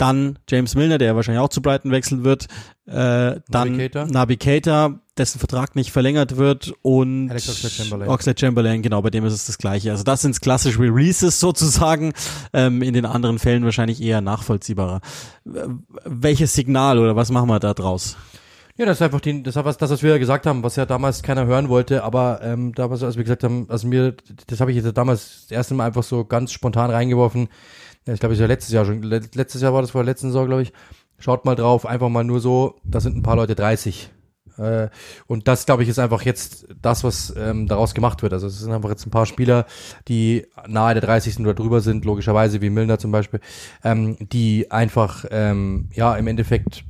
[0.04, 2.46] dann James Milner, der wahrscheinlich auch zu Brighton wechseln wird,
[2.86, 4.06] äh, dann Navigator.
[4.06, 8.08] Navigator, dessen Vertrag nicht verlängert wird und Oxlade-Chamberlain.
[8.08, 9.92] Oxlade-Chamberlain, genau, bei dem ist es das Gleiche.
[9.92, 12.12] Also das sind klassische Releases sozusagen,
[12.52, 15.00] ähm, in den anderen Fällen wahrscheinlich eher nachvollziehbarer.
[16.04, 18.18] Welches Signal oder was machen wir da draus?
[18.76, 20.84] Ja, das ist einfach die, das, was, das, was wir ja gesagt haben, was ja
[20.84, 24.16] damals keiner hören wollte, aber ähm, damals, als wir gesagt haben, also mir,
[24.48, 27.48] das habe ich jetzt damals das erste Mal einfach so ganz spontan reingeworfen,
[28.06, 30.28] ja, ich glaube, ist ja letztes Jahr schon, letztes Jahr war das vor der letzten
[30.28, 30.72] Saison, glaube ich.
[31.18, 34.10] Schaut mal drauf, einfach mal nur so, da sind ein paar Leute 30.
[34.58, 34.88] Äh,
[35.26, 38.32] und das, glaube ich, ist einfach jetzt das, was ähm, daraus gemacht wird.
[38.32, 39.66] Also es sind einfach jetzt ein paar Spieler,
[40.08, 41.40] die nahe der 30.
[41.40, 43.40] oder drüber sind, logischerweise, wie Milner zum Beispiel,
[43.82, 46.84] ähm, die einfach, ähm, ja, im Endeffekt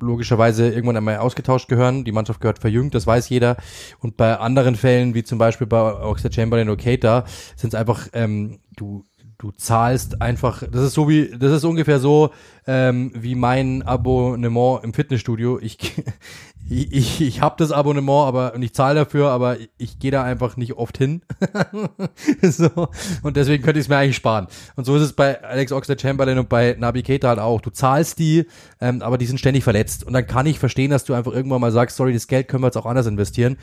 [0.00, 2.04] logischerweise irgendwann einmal ausgetauscht gehören.
[2.04, 3.56] Die Mannschaft gehört verjüngt, das weiß jeder.
[4.00, 7.24] Und bei anderen Fällen, wie zum Beispiel bei Oxford Chamberlain oder Keita,
[7.56, 9.04] sind es einfach, ähm, du
[9.38, 12.30] du zahlst einfach, das ist so wie, das ist ungefähr so
[12.66, 15.58] ähm, wie mein Abonnement im Fitnessstudio.
[15.60, 15.78] Ich,
[16.68, 20.10] ich, ich, ich habe das Abonnement, aber und ich zahle dafür, aber ich, ich gehe
[20.10, 21.22] da einfach nicht oft hin.
[22.42, 22.88] so
[23.22, 24.46] und deswegen könnte ich es mir eigentlich sparen.
[24.74, 27.60] Und so ist es bei Alex Oxlade-Chamberlain und bei Nabi Keita halt auch.
[27.60, 28.46] Du zahlst die,
[28.80, 30.04] ähm, aber die sind ständig verletzt.
[30.04, 32.62] Und dann kann ich verstehen, dass du einfach irgendwann mal sagst, sorry, das Geld können
[32.62, 33.58] wir jetzt auch anders investieren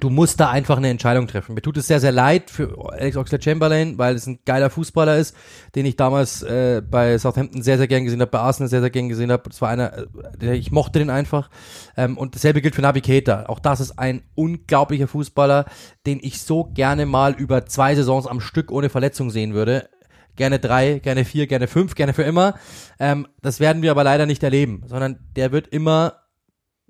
[0.00, 1.54] du musst da einfach eine Entscheidung treffen.
[1.54, 5.34] Mir tut es sehr, sehr leid für Alex Oxlade-Chamberlain, weil es ein geiler Fußballer ist,
[5.74, 8.90] den ich damals äh, bei Southampton sehr, sehr gern gesehen habe, bei Arsenal sehr, sehr
[8.90, 9.48] gern gesehen habe.
[9.48, 10.06] Das war einer,
[10.42, 11.48] äh, ich mochte den einfach.
[11.96, 13.46] Ähm, und dasselbe gilt für Nabi Keita.
[13.46, 15.64] Auch das ist ein unglaublicher Fußballer,
[16.06, 19.88] den ich so gerne mal über zwei Saisons am Stück ohne Verletzung sehen würde.
[20.36, 22.54] Gerne drei, gerne vier, gerne fünf, gerne für immer.
[23.00, 26.27] Ähm, das werden wir aber leider nicht erleben, sondern der wird immer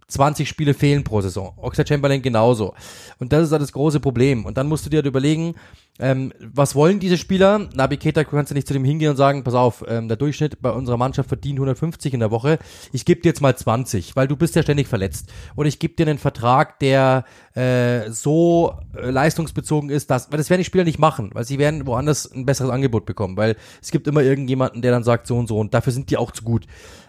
[0.08, 1.52] 20 Spiele fehlen pro Saison.
[1.58, 2.74] Oxford Chamberlain genauso.
[3.18, 4.46] Und das ist halt das große Problem.
[4.46, 5.54] Und dann musst du dir halt überlegen,
[6.00, 7.68] ähm, was wollen diese Spieler?
[7.74, 10.62] Nabi Keita kannst du nicht zu dem hingehen und sagen, pass auf, ähm, der Durchschnitt
[10.62, 12.58] bei unserer Mannschaft verdient 150 in der Woche.
[12.92, 15.30] Ich gebe dir jetzt mal 20, weil du bist ja ständig verletzt.
[15.56, 20.48] Und ich gebe dir einen Vertrag, der äh, so äh, leistungsbezogen ist, dass, weil das
[20.48, 23.90] werden die Spieler nicht machen, weil sie werden woanders ein besseres Angebot bekommen, weil es
[23.90, 26.44] gibt immer irgendjemanden, der dann sagt so und so und dafür sind die auch zu
[26.44, 26.66] gut.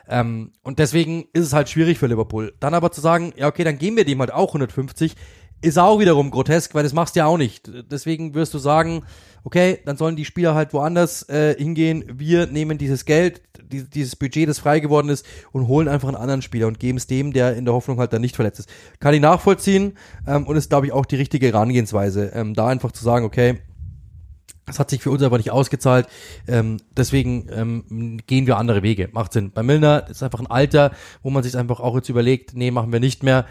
[0.09, 2.53] Ähm, und deswegen ist es halt schwierig für Liverpool.
[2.59, 5.15] Dann aber zu sagen, ja okay, dann geben wir dem halt auch 150,
[5.61, 7.69] ist auch wiederum grotesk, weil das machst du ja auch nicht.
[7.91, 9.03] Deswegen wirst du sagen,
[9.43, 12.05] okay, dann sollen die Spieler halt woanders äh, hingehen.
[12.13, 16.17] Wir nehmen dieses Geld, die, dieses Budget, das frei geworden ist, und holen einfach einen
[16.17, 18.69] anderen Spieler und geben es dem, der in der Hoffnung halt dann nicht verletzt ist.
[18.99, 19.97] Kann ich nachvollziehen
[20.27, 23.59] ähm, und ist, glaube ich, auch die richtige Herangehensweise, ähm, da einfach zu sagen, okay,
[24.69, 26.07] das hat sich für uns aber nicht ausgezahlt.
[26.47, 29.09] Ähm, deswegen ähm, gehen wir andere Wege.
[29.11, 29.51] Macht Sinn.
[29.51, 30.91] Bei Milner ist einfach ein Alter,
[31.23, 33.45] wo man sich einfach auch jetzt überlegt, nee, machen wir nicht mehr.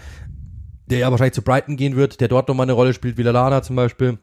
[0.87, 3.63] Der ja wahrscheinlich zu Brighton gehen wird, der dort nochmal eine Rolle spielt, wie Lalana
[3.63, 4.19] zum Beispiel.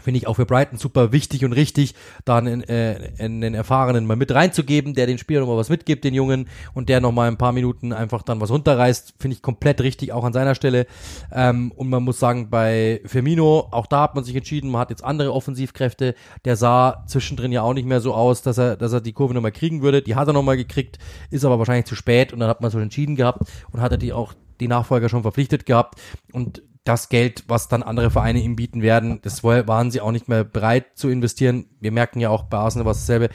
[0.00, 4.16] Finde ich auch für Brighton super wichtig und richtig, da einen, äh, einen Erfahrenen mal
[4.16, 7.52] mit reinzugeben, der den Spieler nochmal was mitgibt, den Jungen, und der nochmal ein paar
[7.52, 9.16] Minuten einfach dann was runterreißt.
[9.18, 10.86] Finde ich komplett richtig, auch an seiner Stelle.
[11.30, 14.88] Ähm, und man muss sagen, bei Firmino, auch da hat man sich entschieden, man hat
[14.88, 16.14] jetzt andere Offensivkräfte.
[16.46, 19.34] Der sah zwischendrin ja auch nicht mehr so aus, dass er, dass er die Kurve
[19.34, 20.00] nochmal kriegen würde.
[20.00, 20.98] Die hat er nochmal gekriegt,
[21.30, 23.98] ist aber wahrscheinlich zu spät und dann hat man so entschieden gehabt und hat er
[23.98, 26.00] die auch die Nachfolger schon verpflichtet gehabt.
[26.32, 30.28] Und das Geld, was dann andere Vereine ihm bieten werden, das waren sie auch nicht
[30.28, 31.66] mehr bereit zu investieren.
[31.82, 33.28] Wir merken ja auch bei Arsenal was dasselbe.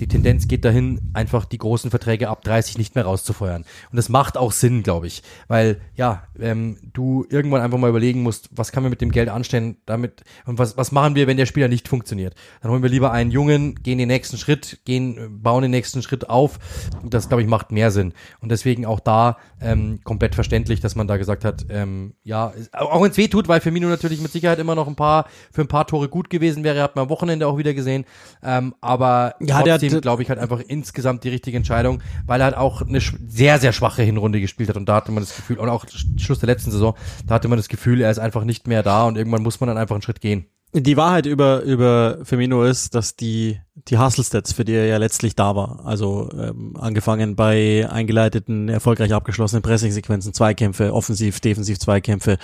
[0.00, 3.64] Die Tendenz geht dahin, einfach die großen Verträge ab 30 nicht mehr rauszufeuern.
[3.90, 5.22] Und das macht auch Sinn, glaube ich.
[5.46, 9.28] Weil, ja, ähm, du irgendwann einfach mal überlegen musst, was kann man mit dem Geld
[9.28, 12.34] anstellen, damit, und was, was machen wir, wenn der Spieler nicht funktioniert?
[12.60, 16.28] Dann holen wir lieber einen Jungen, gehen den nächsten Schritt, gehen, bauen den nächsten Schritt
[16.28, 16.58] auf.
[17.00, 18.14] Und das, glaube ich, macht mehr Sinn.
[18.40, 23.00] Und deswegen auch da ähm, komplett verständlich, dass man da gesagt hat, ähm, ja, auch
[23.00, 25.68] wenn es weh tut, weil Firmino natürlich mit Sicherheit immer noch ein paar für ein
[25.68, 27.83] paar Tore gut gewesen wäre, hat man am Wochenende auch wieder gesehen.
[28.42, 32.56] Ähm, aber ja, trotzdem glaube ich halt einfach insgesamt die richtige Entscheidung, weil er halt
[32.56, 35.68] auch eine sehr, sehr schwache Hinrunde gespielt hat und da hatte man das Gefühl, und
[35.68, 36.94] auch Schluss der letzten Saison,
[37.26, 39.68] da hatte man das Gefühl, er ist einfach nicht mehr da und irgendwann muss man
[39.68, 40.46] dann einfach einen Schritt gehen.
[40.76, 45.36] Die Wahrheit über, über Firmino ist, dass die, die Hustle-Stats, für die er ja letztlich
[45.36, 52.38] da war, also ähm, angefangen bei eingeleiteten, erfolgreich abgeschlossenen Pressing-Sequenzen, Zweikämpfe, offensiv, defensiv Zweikämpfe,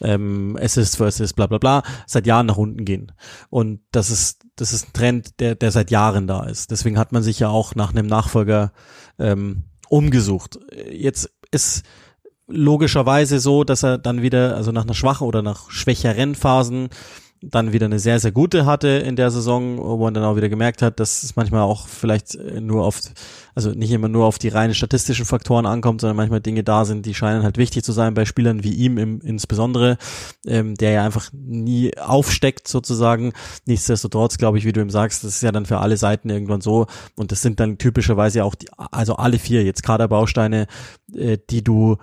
[0.00, 3.12] ähm, Assist für Assist, bla bla bla, seit Jahren nach unten gehen.
[3.50, 6.72] Und das ist, das ist ein Trend, der, der seit Jahren da ist.
[6.72, 8.72] Deswegen hat man sich ja auch nach einem Nachfolger
[9.20, 10.58] ähm, umgesucht.
[10.90, 11.84] Jetzt ist
[12.48, 16.88] logischerweise so, dass er dann wieder, also nach einer schwachen oder nach schwächeren Phasen,
[17.42, 20.48] dann wieder eine sehr, sehr gute hatte in der Saison, wo man dann auch wieder
[20.48, 23.00] gemerkt hat, dass es manchmal auch vielleicht äh, nur auf,
[23.54, 27.04] also nicht immer nur auf die reinen statistischen Faktoren ankommt, sondern manchmal Dinge da sind,
[27.04, 29.98] die scheinen halt wichtig zu sein bei Spielern wie ihm im, insbesondere,
[30.46, 33.32] ähm, der ja einfach nie aufsteckt sozusagen.
[33.66, 36.60] Nichtsdestotrotz, glaube ich, wie du ihm sagst, das ist ja dann für alle Seiten irgendwann
[36.60, 40.66] so und das sind dann typischerweise auch die, also alle vier jetzt Kaderbausteine,
[41.14, 41.98] äh, die du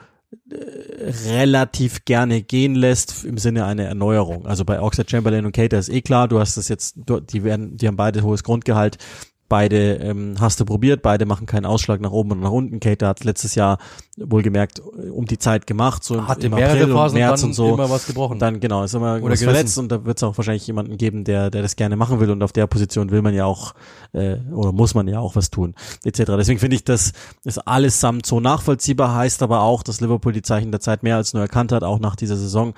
[1.25, 4.45] relativ gerne gehen lässt im Sinne einer Erneuerung.
[4.45, 7.77] Also bei Oxford Chamberlain und Cater ist eh klar, du hast das jetzt, die werden,
[7.77, 8.97] die haben beide hohes Grundgehalt.
[9.53, 12.79] Beide ähm, hast du probiert, beide machen keinen Ausschlag nach oben und nach unten.
[12.79, 13.77] Kate hat letztes Jahr
[14.17, 17.75] wohlgemerkt um die Zeit gemacht, so hat im April und März und, so.
[17.75, 18.39] immer was gebrochen.
[18.39, 21.51] Dann genau, ist immer was verletzt und da wird es auch wahrscheinlich jemanden geben, der,
[21.51, 23.75] der das gerne machen will und auf der Position will man ja auch
[24.13, 26.31] äh, oder muss man ja auch was tun, etc.
[26.35, 30.71] Deswegen finde ich, das ist allesamt so nachvollziehbar, heißt aber auch, dass Liverpool die Zeichen
[30.71, 32.73] der Zeit mehr als nur erkannt hat, auch nach dieser Saison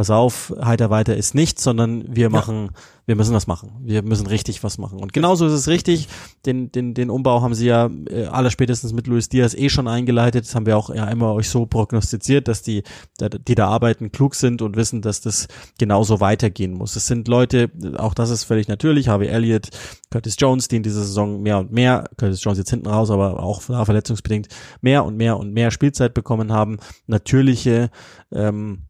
[0.00, 2.80] pass auf, heiter weiter ist nichts, sondern wir machen, ja.
[3.04, 3.72] wir müssen was machen.
[3.82, 4.98] Wir müssen richtig was machen.
[4.98, 6.08] Und genauso ist es richtig.
[6.46, 9.88] Den, den, den Umbau haben sie ja äh, aller spätestens mit Luis Diaz eh schon
[9.88, 10.46] eingeleitet.
[10.46, 12.82] Das haben wir auch ja immer euch so prognostiziert, dass die,
[13.20, 15.48] die da arbeiten, klug sind und wissen, dass das
[15.78, 16.96] genauso weitergehen muss.
[16.96, 19.68] Es sind Leute, auch das ist völlig natürlich, Harvey Elliott,
[20.10, 23.42] Curtis Jones, die in dieser Saison mehr und mehr, Curtis Jones jetzt hinten raus, aber
[23.42, 24.48] auch verletzungsbedingt
[24.80, 26.78] mehr und mehr und mehr Spielzeit bekommen haben.
[27.06, 27.90] Natürliche,
[28.32, 28.86] ähm,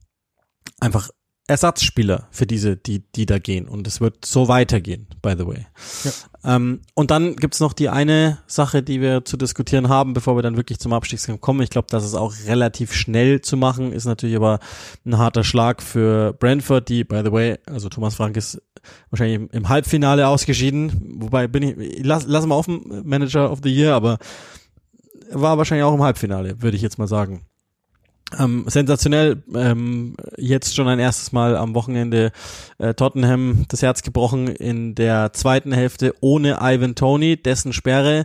[0.79, 1.11] einfach
[1.51, 3.67] Ersatzspieler für diese, die, die da gehen.
[3.67, 5.67] Und es wird so weitergehen, by the way.
[6.05, 6.57] Ja.
[6.57, 10.43] Ähm, und dann gibt's noch die eine Sache, die wir zu diskutieren haben, bevor wir
[10.43, 11.61] dann wirklich zum Abstiegskampf kommen.
[11.63, 14.61] Ich glaube, das ist auch relativ schnell zu machen, ist natürlich aber
[15.05, 18.63] ein harter Schlag für Brentford, die, by the way, also Thomas Frank ist
[19.11, 21.17] wahrscheinlich im, Halbfinale ausgeschieden.
[21.19, 24.19] Wobei bin ich, lass, lass mal offen, Manager of the Year, aber
[25.33, 27.45] war wahrscheinlich auch im Halbfinale, würde ich jetzt mal sagen.
[28.39, 32.33] Ähm, sensationell, ähm, jetzt schon ein erstes Mal am Wochenende
[32.79, 38.25] äh, Tottenham das Herz gebrochen in der zweiten Hälfte ohne Ivan Tony, dessen Sperre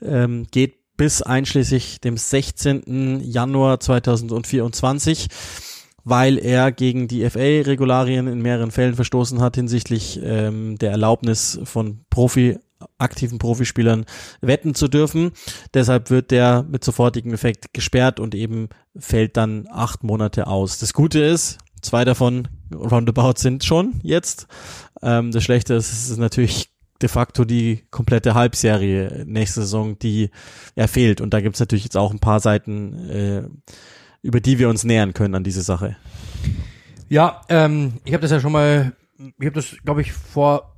[0.00, 3.20] ähm, geht bis einschließlich dem 16.
[3.20, 5.28] Januar 2024
[6.04, 12.04] weil er gegen die FA-Regularien in mehreren Fällen verstoßen hat hinsichtlich ähm, der Erlaubnis von
[12.10, 12.58] Profi
[12.98, 14.04] aktiven Profispielern
[14.40, 15.32] wetten zu dürfen.
[15.74, 20.78] Deshalb wird der mit sofortigem Effekt gesperrt und eben fällt dann acht Monate aus.
[20.78, 24.46] Das Gute ist, zwei davon roundabout sind schon jetzt.
[25.02, 26.70] Ähm, das Schlechte ist, es ist natürlich
[27.02, 30.30] de facto die komplette Halbserie nächste Saison, die
[30.76, 31.20] er fehlt.
[31.20, 33.42] Und da gibt's natürlich jetzt auch ein paar Seiten, äh,
[34.22, 35.96] über die wir uns nähern können an diese Sache.
[37.08, 40.71] Ja, ähm, ich habe das ja schon mal, ich habe das, glaube ich, vor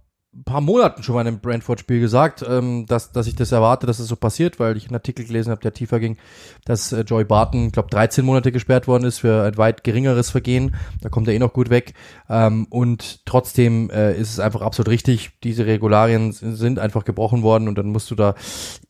[0.45, 3.99] paar Monaten schon mal in einem Brentford-Spiel gesagt, ähm, dass, dass ich das erwarte, dass
[3.99, 6.16] es das so passiert, weil ich einen Artikel gelesen habe, der tiefer ging,
[6.64, 10.74] dass äh, Joy Barton, glaube 13 Monate gesperrt worden ist für ein weit geringeres Vergehen.
[11.01, 11.95] Da kommt er eh noch gut weg.
[12.28, 15.30] Ähm, und trotzdem äh, ist es einfach absolut richtig.
[15.45, 18.35] Diese Regularien sind einfach gebrochen worden und dann musst du da,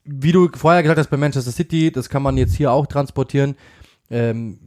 [0.04, 3.56] wie du vorher gesagt hast bei Manchester City, das kann man jetzt hier auch transportieren.
[4.10, 4.58] Ähm,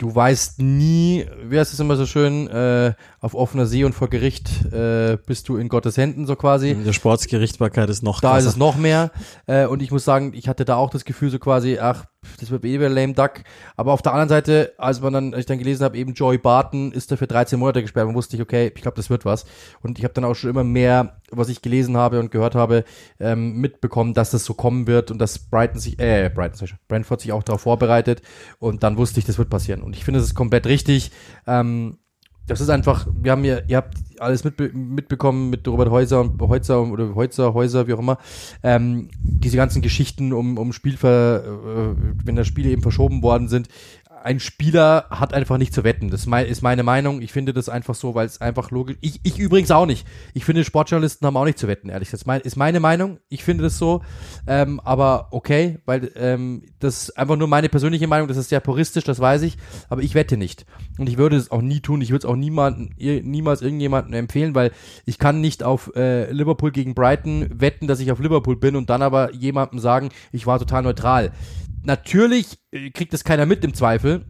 [0.00, 4.08] du weißt nie, wie heißt es immer so schön, äh, auf offener See und vor
[4.08, 6.70] Gericht äh, bist du in Gottes Händen so quasi.
[6.70, 8.38] In der Sportsgerichtbarkeit ist noch Da krasser.
[8.40, 9.10] ist es noch mehr.
[9.46, 12.06] Äh, und ich muss sagen, ich hatte da auch das Gefühl so quasi, ach,
[12.38, 13.42] das wird eh wieder lame duck.
[13.76, 16.38] Aber auf der anderen Seite, als man dann, als ich dann gelesen habe, eben Joy
[16.38, 19.44] Barton ist dafür 13 Monate gesperrt, dann wusste ich, okay, ich glaube, das wird was.
[19.82, 22.84] Und ich habe dann auch schon immer mehr, was ich gelesen habe und gehört habe,
[23.18, 27.32] ähm, mitbekommen, dass das so kommen wird und dass Brighton sich, äh, Brighton, Brentford sich
[27.32, 28.22] auch darauf vorbereitet.
[28.58, 29.82] Und dann wusste ich, das wird passieren.
[29.82, 31.12] Und ich finde, das ist komplett richtig.
[31.46, 31.98] Ähm,
[32.50, 36.42] das ist einfach, wir haben ja, ihr habt alles mitbe mitbekommen mit Robert Häuser und
[36.42, 38.18] Häuser oder Häuser, Häuser, wie auch immer.
[38.64, 41.94] Ähm, diese ganzen Geschichten um, um Spielver, äh,
[42.24, 43.68] wenn da Spiele eben verschoben worden sind
[44.22, 46.10] ein Spieler hat einfach nicht zu wetten.
[46.10, 47.22] Das ist meine Meinung.
[47.22, 48.96] Ich finde das einfach so, weil es einfach logisch.
[49.00, 50.06] Ich, ich übrigens auch nicht.
[50.34, 52.28] Ich finde, Sportjournalisten haben auch nicht zu wetten, ehrlich gesagt.
[52.28, 53.18] Das ist meine Meinung.
[53.28, 54.02] Ich finde das so.
[54.46, 58.28] Ähm, aber okay, weil ähm, das ist einfach nur meine persönliche Meinung.
[58.28, 59.56] Das ist sehr puristisch, das weiß ich.
[59.88, 60.66] Aber ich wette nicht.
[60.98, 62.02] Und ich würde es auch nie tun.
[62.02, 64.72] Ich würde es auch niemanden, niemals irgendjemandem empfehlen, weil
[65.06, 68.90] ich kann nicht auf äh, Liverpool gegen Brighton wetten, dass ich auf Liverpool bin und
[68.90, 71.32] dann aber jemandem sagen, ich war total neutral
[71.82, 74.24] natürlich äh, kriegt das keiner mit im Zweifel.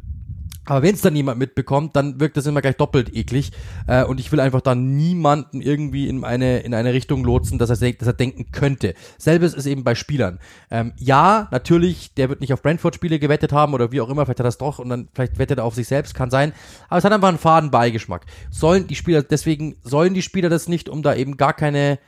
[0.67, 3.51] Aber wenn es dann jemand mitbekommt, dann wirkt das immer gleich doppelt eklig.
[3.89, 7.71] Äh, und ich will einfach dann niemanden irgendwie in eine, in eine Richtung lotsen, dass
[7.71, 8.95] er, dass er denken könnte.
[9.19, 10.39] Selbes ist eben bei Spielern.
[10.71, 14.39] Ähm, ja, natürlich, der wird nicht auf Brentford-Spiele gewettet haben oder wie auch immer, vielleicht
[14.39, 16.53] hat er das doch und dann vielleicht wettet er auf sich selbst, kann sein.
[16.89, 18.27] Aber es hat einfach einen faden Beigeschmack.
[18.51, 21.99] Sollen die Spieler, deswegen sollen die Spieler das nicht, um da eben gar keine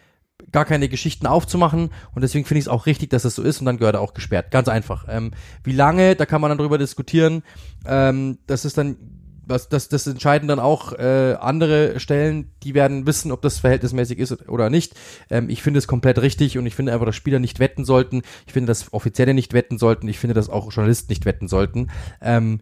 [0.53, 3.61] gar keine Geschichten aufzumachen und deswegen finde ich es auch richtig, dass das so ist
[3.61, 4.51] und dann gehört er auch gesperrt.
[4.51, 5.07] Ganz einfach.
[5.09, 5.33] Ähm,
[5.65, 7.43] wie lange, da kann man dann drüber diskutieren.
[7.87, 8.97] Ähm, das ist dann,
[9.45, 14.19] was, das, das entscheiden dann auch äh, andere Stellen, die werden wissen, ob das verhältnismäßig
[14.19, 14.95] ist oder nicht.
[15.31, 18.23] Ähm, ich finde es komplett richtig und ich finde einfach, dass Spieler nicht wetten sollten.
[18.47, 20.09] Ich finde, dass Offizielle nicht wetten sollten.
[20.09, 21.89] Ich finde, dass auch Journalisten nicht wetten sollten.
[22.21, 22.61] Ähm,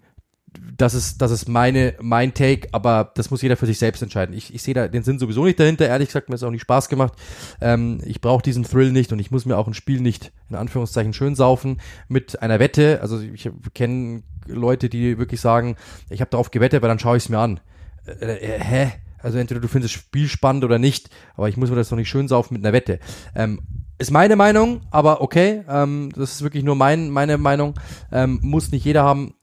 [0.76, 4.34] das ist, das ist meine, mein Take, aber das muss jeder für sich selbst entscheiden.
[4.34, 5.86] Ich, ich sehe da den Sinn sowieso nicht dahinter.
[5.86, 7.12] Ehrlich gesagt, mir ist auch nicht Spaß gemacht.
[7.60, 10.56] Ähm, ich brauche diesen Thrill nicht und ich muss mir auch ein Spiel nicht in
[10.56, 13.00] Anführungszeichen schön saufen mit einer Wette.
[13.02, 15.76] Also ich kenne Leute, die wirklich sagen,
[16.08, 17.60] ich habe darauf gewettet, weil dann schaue ich es mir an.
[18.06, 18.92] Äh, äh, hä?
[19.22, 21.96] Also entweder du findest das Spiel spannend oder nicht, aber ich muss mir das doch
[21.96, 23.00] nicht schön saufen mit einer Wette.
[23.34, 23.60] Ähm,
[23.98, 27.74] ist meine Meinung, aber okay, ähm, das ist wirklich nur mein, meine Meinung.
[28.10, 29.34] Ähm, muss nicht jeder haben.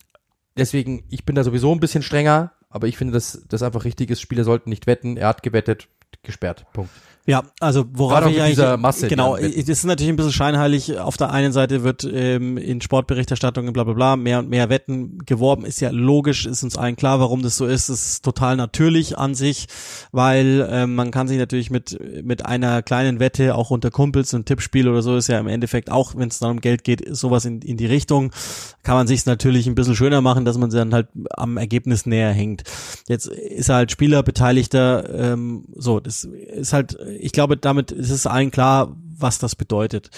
[0.58, 4.10] Deswegen, ich bin da sowieso ein bisschen strenger, aber ich finde, dass das einfach richtig
[4.10, 4.22] ist.
[4.22, 5.18] Spieler sollten nicht wetten.
[5.18, 5.88] Er hat gewettet,
[6.24, 6.66] gesperrt.
[6.74, 6.92] Punkt.
[7.28, 10.98] Ja, also worauf ich eigentlich Masse, genau, das ist natürlich ein bisschen scheinheilig.
[10.98, 15.18] Auf der einen Seite wird ähm, in Sportberichterstattungen bla bla bla mehr und mehr Wetten
[15.26, 15.66] geworben.
[15.66, 17.90] Ist ja logisch, ist uns allen klar, warum das so ist.
[17.90, 19.68] Es ist total natürlich an sich,
[20.14, 24.46] weil ähm, man kann sich natürlich mit mit einer kleinen Wette auch unter Kumpels ein
[24.46, 27.44] Tippspiel oder so ist ja im Endeffekt auch, wenn es dann um Geld geht, sowas
[27.44, 28.32] in, in die Richtung,
[28.84, 32.32] kann man sich natürlich ein bisschen schöner machen, dass man dann halt am Ergebnis näher
[32.32, 32.64] hängt.
[33.10, 38.28] Jetzt ist halt Spieler Beteiligter, ähm, so das ist halt ich glaube, damit ist es
[38.28, 40.10] allen klar, was das bedeutet.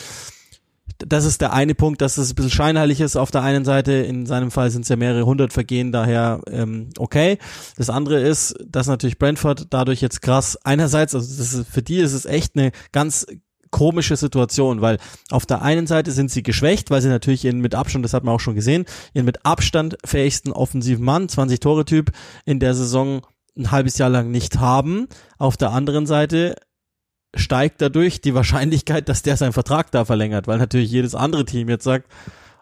[0.98, 3.94] Das ist der eine Punkt, dass es ein bisschen scheinheilig ist auf der einen Seite.
[3.94, 7.38] In seinem Fall sind es ja mehrere hundert Vergehen, daher ähm, okay.
[7.78, 12.00] Das andere ist, dass natürlich Brentford dadurch jetzt krass einerseits, also das ist, für die
[12.00, 13.26] ist es echt eine ganz
[13.72, 14.98] komische Situation, weil
[15.30, 18.24] auf der einen Seite sind sie geschwächt, weil sie natürlich ihren mit Abstand, das hat
[18.24, 22.12] man auch schon gesehen, ihren mit Abstand fähigsten offensiven Mann, 20 Tore Typ
[22.46, 23.22] in der Saison
[23.58, 25.08] ein halbes Jahr lang nicht haben.
[25.38, 26.56] Auf der anderen Seite
[27.36, 31.70] steigt dadurch die Wahrscheinlichkeit, dass der seinen Vertrag da verlängert, weil natürlich jedes andere Team
[31.70, 32.12] jetzt sagt,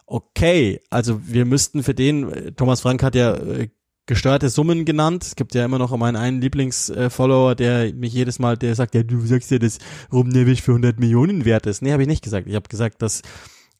[0.06, 3.68] okay, also wir müssten für den, Thomas Frank hat ja äh,
[4.06, 5.22] gesteuerte Summen genannt.
[5.22, 9.02] Es gibt ja immer noch meinen einen Lieblingsfollower, der mich jedes Mal, der sagt, ja,
[9.02, 9.78] du sagst ja, dass
[10.10, 11.82] Rumnevich für 100 Millionen wert ist.
[11.82, 12.48] Nee, habe ich nicht gesagt.
[12.48, 13.22] Ich habe gesagt, dass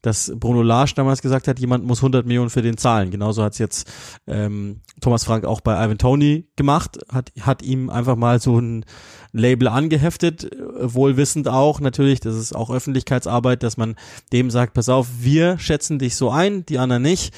[0.03, 3.11] dass Bruno Lage damals gesagt hat, jemand muss 100 Millionen für den zahlen.
[3.11, 3.90] Genauso hat es jetzt
[4.26, 8.84] ähm, Thomas Frank auch bei Ivan Tony gemacht, hat, hat ihm einfach mal so ein
[9.32, 13.96] Label angeheftet, wohl wissend auch natürlich, das ist auch Öffentlichkeitsarbeit, dass man
[14.32, 17.34] dem sagt, pass auf, wir schätzen dich so ein, die anderen nicht.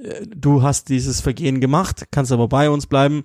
[0.00, 3.24] Äh, du hast dieses Vergehen gemacht, kannst aber bei uns bleiben.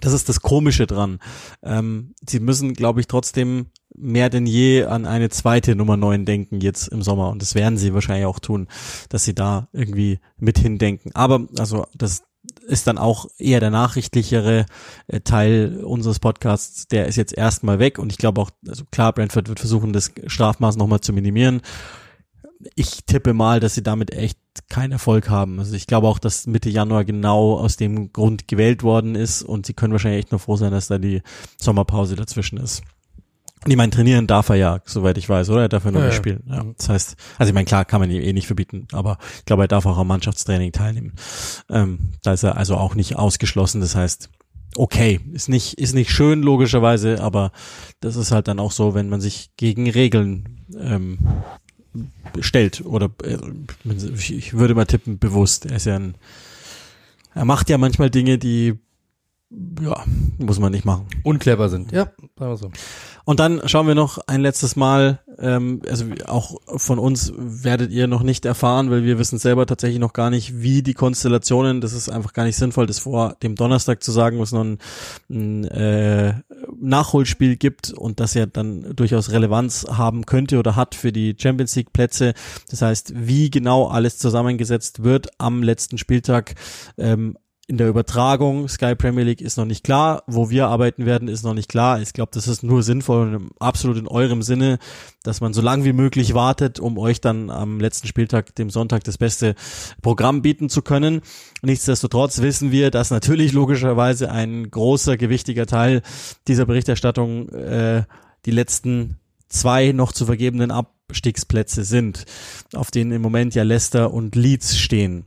[0.00, 1.18] Das ist das Komische dran.
[1.62, 3.66] Ähm, sie müssen, glaube ich, trotzdem
[3.96, 7.30] mehr denn je an eine zweite Nummer 9 denken jetzt im Sommer.
[7.30, 8.68] Und das werden sie wahrscheinlich auch tun,
[9.08, 11.12] dass sie da irgendwie mit hindenken.
[11.14, 12.24] Aber, also, das,
[12.66, 14.66] ist dann auch eher der nachrichtlichere
[15.06, 16.86] äh, Teil unseres Podcasts.
[16.88, 20.12] Der ist jetzt erstmal weg und ich glaube auch, also klar, Brentford wird versuchen, das
[20.26, 21.62] Strafmaß nochmal zu minimieren.
[22.74, 24.38] Ich tippe mal, dass sie damit echt
[24.68, 25.58] keinen Erfolg haben.
[25.58, 29.66] Also ich glaube auch, dass Mitte Januar genau aus dem Grund gewählt worden ist und
[29.66, 31.22] sie können wahrscheinlich echt nur froh sein, dass da die
[31.60, 32.82] Sommerpause dazwischen ist.
[33.66, 35.62] Ich meine, trainieren darf er ja, soweit ich weiß, oder?
[35.62, 36.42] Er darf ja nur ja, spielen.
[36.46, 36.64] Ja.
[36.76, 39.64] Das heißt, also ich meine, klar kann man ihn eh nicht verbieten, aber ich glaube,
[39.64, 41.14] er darf auch am Mannschaftstraining teilnehmen.
[41.70, 43.80] Ähm, da ist er also auch nicht ausgeschlossen.
[43.80, 44.28] Das heißt,
[44.76, 47.52] okay, ist nicht, ist nicht schön, logischerweise, aber
[48.00, 51.18] das ist halt dann auch so, wenn man sich gegen Regeln ähm,
[52.40, 52.84] stellt.
[52.84, 53.38] Oder äh,
[54.16, 55.66] ich würde mal tippen, bewusst.
[55.66, 56.14] Er ist ja ein,
[57.34, 58.78] er macht ja manchmal Dinge, die
[59.80, 60.04] ja,
[60.38, 61.06] muss man nicht machen.
[61.22, 62.04] Unclever sind, ja,
[62.38, 62.70] sagen wir so.
[63.26, 68.06] Und dann schauen wir noch ein letztes Mal, ähm, also auch von uns werdet ihr
[68.06, 71.94] noch nicht erfahren, weil wir wissen selber tatsächlich noch gar nicht, wie die Konstellationen, das
[71.94, 74.78] ist einfach gar nicht sinnvoll, das vor dem Donnerstag zu sagen, wo es noch ein,
[75.30, 76.34] ein äh,
[76.78, 81.74] Nachholspiel gibt und das ja dann durchaus Relevanz haben könnte oder hat für die Champions
[81.76, 82.34] League Plätze.
[82.70, 86.56] Das heißt, wie genau alles zusammengesetzt wird am letzten Spieltag,
[86.98, 90.22] ähm, in der Übertragung Sky Premier League ist noch nicht klar.
[90.26, 92.00] Wo wir arbeiten werden, ist noch nicht klar.
[92.00, 94.78] Ich glaube, das ist nur sinnvoll und absolut in eurem Sinne,
[95.22, 99.04] dass man so lange wie möglich wartet, um euch dann am letzten Spieltag, dem Sonntag,
[99.04, 99.54] das beste
[100.02, 101.22] Programm bieten zu können.
[101.62, 106.02] Nichtsdestotrotz wissen wir, dass natürlich logischerweise ein großer, gewichtiger Teil
[106.46, 108.04] dieser Berichterstattung äh,
[108.44, 112.26] die letzten zwei noch zu vergebenen Abstiegsplätze sind,
[112.74, 115.24] auf denen im Moment ja Leicester und Leeds stehen.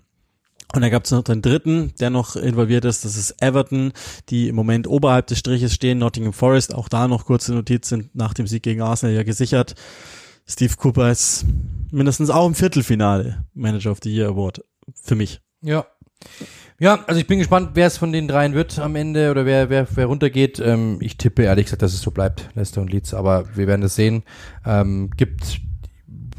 [0.74, 3.94] Und dann gab es noch den dritten, der noch involviert ist, das ist Everton,
[4.30, 8.14] die im Moment oberhalb des Striches stehen, Nottingham Forest, auch da noch kurze Notiz sind
[8.16, 9.76] nach dem Sieg gegen Arsenal ja gesichert.
[10.46, 11.46] Steve Cooper ist
[11.92, 14.64] mindestens auch im Viertelfinale Manager of the Year Award
[14.94, 15.42] für mich.
[15.62, 15.86] Ja.
[16.80, 19.70] Ja, also ich bin gespannt, wer es von den dreien wird am Ende oder wer,
[19.70, 20.60] wer, wer runtergeht.
[20.60, 23.82] Ähm, ich tippe ehrlich gesagt, dass es so bleibt, Leicester und Leeds, aber wir werden
[23.82, 24.24] das sehen.
[24.64, 25.60] Ähm, gibt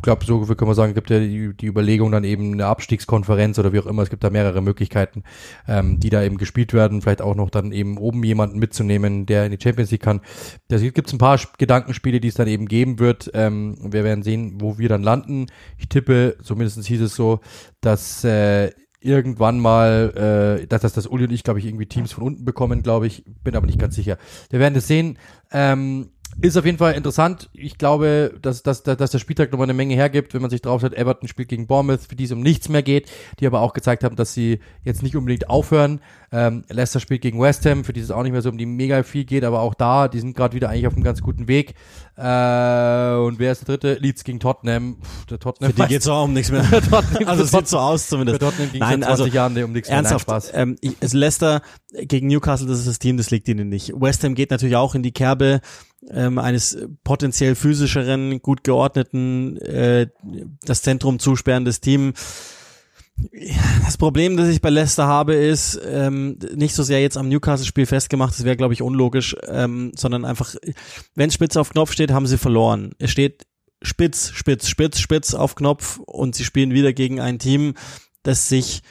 [0.02, 3.72] glaube, so kann man sagen, gibt ja die, die Überlegung dann eben eine Abstiegskonferenz oder
[3.72, 4.02] wie auch immer.
[4.02, 5.24] Es gibt da mehrere Möglichkeiten,
[5.66, 7.02] ähm, die da eben gespielt werden.
[7.02, 10.20] Vielleicht auch noch dann eben oben jemanden mitzunehmen, der in die Champions League kann.
[10.68, 13.30] Da gibt es ein paar Gedankenspiele, die es dann eben geben wird.
[13.34, 15.46] Ähm, wir werden sehen, wo wir dann landen.
[15.76, 17.40] Ich tippe, zumindest hieß es so,
[17.80, 18.70] dass äh,
[19.00, 22.44] irgendwann mal, äh, dass, dass das Uli und ich, glaube ich, irgendwie Teams von unten
[22.44, 23.24] bekommen, glaube ich.
[23.44, 24.18] Bin aber nicht ganz sicher.
[24.50, 25.18] Wir werden es sehen.
[25.52, 27.50] Ähm, ist auf jeden Fall interessant.
[27.52, 30.82] Ich glaube, dass, dass, dass der Spieltag nochmal eine Menge hergibt, wenn man sich drauf
[30.82, 33.10] hat, Everton spielt gegen Bournemouth, für die es um nichts mehr geht,
[33.40, 36.00] die aber auch gezeigt haben, dass sie jetzt nicht unbedingt aufhören.
[36.30, 38.66] Ähm, Leicester spielt gegen West Ham, für die es auch nicht mehr so um die
[38.66, 41.48] mega viel geht, aber auch da, die sind gerade wieder eigentlich auf einem ganz guten
[41.48, 41.74] Weg.
[42.16, 43.94] Äh, und wer ist der dritte?
[43.94, 44.98] Leeds gegen Tottenham.
[45.02, 46.64] Pff, der Tottenham für die geht's auch um nichts mehr.
[47.26, 48.40] also es sieht so aus zumindest.
[48.40, 49.96] Für Tottenham ging Nein, 20 also, Jahren um nichts mehr.
[49.96, 50.50] Ernsthaft, Nein, Spaß.
[50.54, 51.62] Ähm, ich, Leicester
[51.92, 53.92] gegen Newcastle, das ist das Team, das liegt ihnen nicht.
[53.94, 55.60] West Ham geht natürlich auch in die Kerbe
[56.10, 60.08] ähm, eines potenziell physischeren, gut geordneten, äh,
[60.62, 62.12] das Zentrum zusperrendes Team.
[63.84, 67.86] Das Problem, das ich bei Leicester habe, ist ähm, nicht so sehr jetzt am Newcastle-Spiel
[67.86, 70.54] festgemacht, das wäre, glaube ich, unlogisch, ähm, sondern einfach,
[71.16, 72.92] wenn Spitz auf Knopf steht, haben sie verloren.
[72.98, 73.46] Es steht
[73.82, 77.74] Spitz, Spitz, Spitz, Spitz auf Knopf und sie spielen wieder gegen ein Team,
[78.22, 78.82] das sich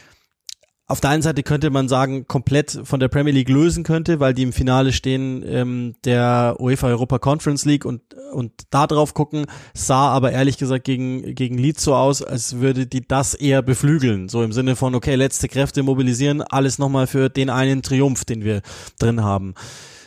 [0.90, 4.34] auf der einen Seite könnte man sagen, komplett von der Premier League lösen könnte, weil
[4.34, 9.48] die im Finale stehen ähm, der UEFA Europa Conference League und, und da drauf gucken,
[9.74, 14.30] sah aber ehrlich gesagt gegen, gegen Leeds so aus, als würde die das eher beflügeln.
[14.30, 18.46] So im Sinne von, okay, letzte Kräfte mobilisieren, alles nochmal für den einen Triumph, den
[18.46, 18.62] wir
[18.98, 19.56] drin haben.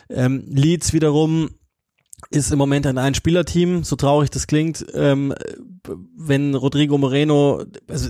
[0.09, 1.51] Ähm, Leeds wiederum
[2.31, 4.85] ist im Moment ein Ein-Spieler-Team, so traurig das klingt.
[4.93, 5.33] Ähm,
[6.17, 8.09] wenn Rodrigo Moreno, also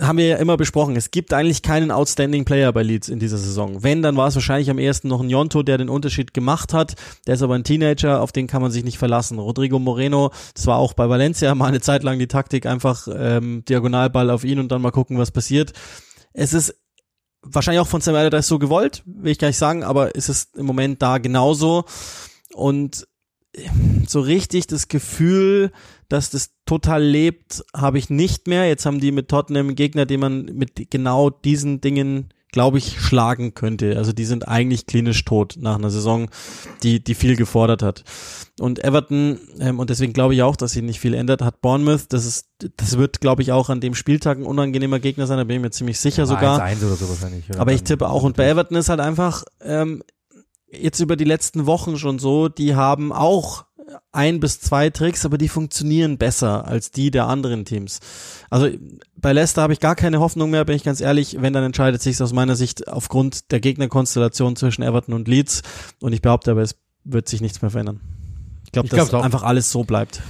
[0.00, 3.38] haben wir ja immer besprochen, es gibt eigentlich keinen Outstanding Player bei Leeds in dieser
[3.38, 3.82] Saison.
[3.82, 6.94] Wenn, dann war es wahrscheinlich am ersten noch ein Jonto, der den Unterschied gemacht hat.
[7.26, 9.38] Der ist aber ein Teenager, auf den kann man sich nicht verlassen.
[9.38, 13.64] Rodrigo Moreno, das war auch bei Valencia mal eine Zeit lang die Taktik, einfach ähm,
[13.68, 15.72] Diagonalball auf ihn und dann mal gucken, was passiert.
[16.32, 16.74] Es ist
[17.42, 20.56] wahrscheinlich auch von Sam Allardyce so gewollt, will ich gar nicht sagen, aber es ist
[20.56, 21.84] im Moment da genauso.
[22.54, 23.06] Und
[24.06, 25.72] so richtig das Gefühl,
[26.12, 28.68] dass das total lebt, habe ich nicht mehr.
[28.68, 33.00] Jetzt haben die mit Tottenham einen Gegner, den man mit genau diesen Dingen, glaube ich,
[33.00, 33.96] schlagen könnte.
[33.96, 36.28] Also die sind eigentlich klinisch tot nach einer Saison,
[36.82, 38.04] die, die viel gefordert hat.
[38.60, 42.12] Und Everton, ähm, und deswegen glaube ich auch, dass sich nicht viel ändert, hat Bournemouth,
[42.12, 45.44] das ist, das wird, glaube ich, auch an dem Spieltag ein unangenehmer Gegner sein, da
[45.44, 46.60] bin ich mir ziemlich sicher ja, sogar.
[46.60, 47.48] 1 -1 oder so wahrscheinlich.
[47.48, 50.02] Oder Aber ich tippe auch, und bei Everton ist halt einfach, ähm,
[50.70, 53.64] jetzt über die letzten Wochen schon so, die haben auch
[54.12, 58.00] ein bis zwei Tricks, aber die funktionieren besser als die der anderen Teams.
[58.50, 58.68] Also
[59.16, 61.36] bei Leicester habe ich gar keine Hoffnung mehr, bin ich ganz ehrlich.
[61.40, 65.62] Wenn, dann entscheidet sich aus meiner Sicht aufgrund der Gegnerkonstellation zwischen Everton und Leeds.
[66.00, 68.00] Und ich behaupte aber, es wird sich nichts mehr verändern.
[68.64, 70.22] Ich glaube, dass einfach alles so bleibt.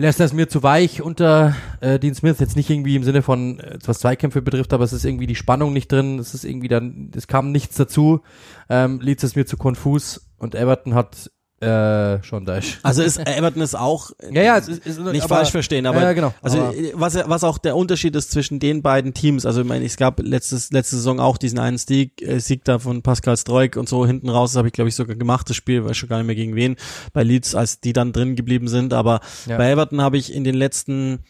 [0.00, 3.60] Leicester ist mir zu weich unter äh, Dean Smith, jetzt nicht irgendwie im Sinne von,
[3.60, 6.68] äh, was Zweikämpfe betrifft, aber es ist irgendwie die Spannung nicht drin, es ist irgendwie
[6.68, 8.22] dann, es kam nichts dazu.
[8.70, 11.30] Ähm, Leeds ist mir zu konfus und Everton hat
[11.60, 12.78] äh, schon Daesh.
[12.82, 16.00] Also ist Everton ist auch ja, ja, es ist, ist, nicht aber, falsch verstehen, aber
[16.00, 19.44] ja, genau, also aber, was was auch der Unterschied ist zwischen den beiden Teams.
[19.44, 22.78] Also ich meine, es gab letztes letzte Saison auch diesen einen Sieg, äh, Sieg da
[22.78, 24.52] von Pascal Stroik und so hinten raus.
[24.52, 25.50] Das habe ich glaube ich sogar gemacht.
[25.50, 26.76] Das Spiel weiß schon gar nicht mehr gegen wen
[27.12, 28.94] bei Leeds, als die dann drin geblieben sind.
[28.94, 29.58] Aber ja.
[29.58, 31.24] bei Everton habe ich in den letzten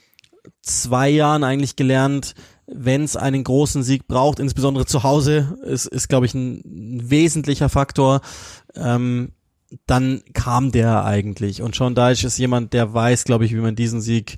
[0.62, 2.34] zwei Jahren eigentlich gelernt,
[2.66, 7.10] wenn es einen großen Sieg braucht, insbesondere zu Hause, ist, ist glaube ich, ein, ein
[7.10, 8.20] wesentlicher Faktor.
[8.76, 9.32] Ähm,
[9.86, 11.62] dann kam der eigentlich.
[11.62, 14.36] Und Sean Deitch ist jemand, der weiß, glaube ich, wie man diesen Sieg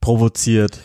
[0.00, 0.80] provoziert.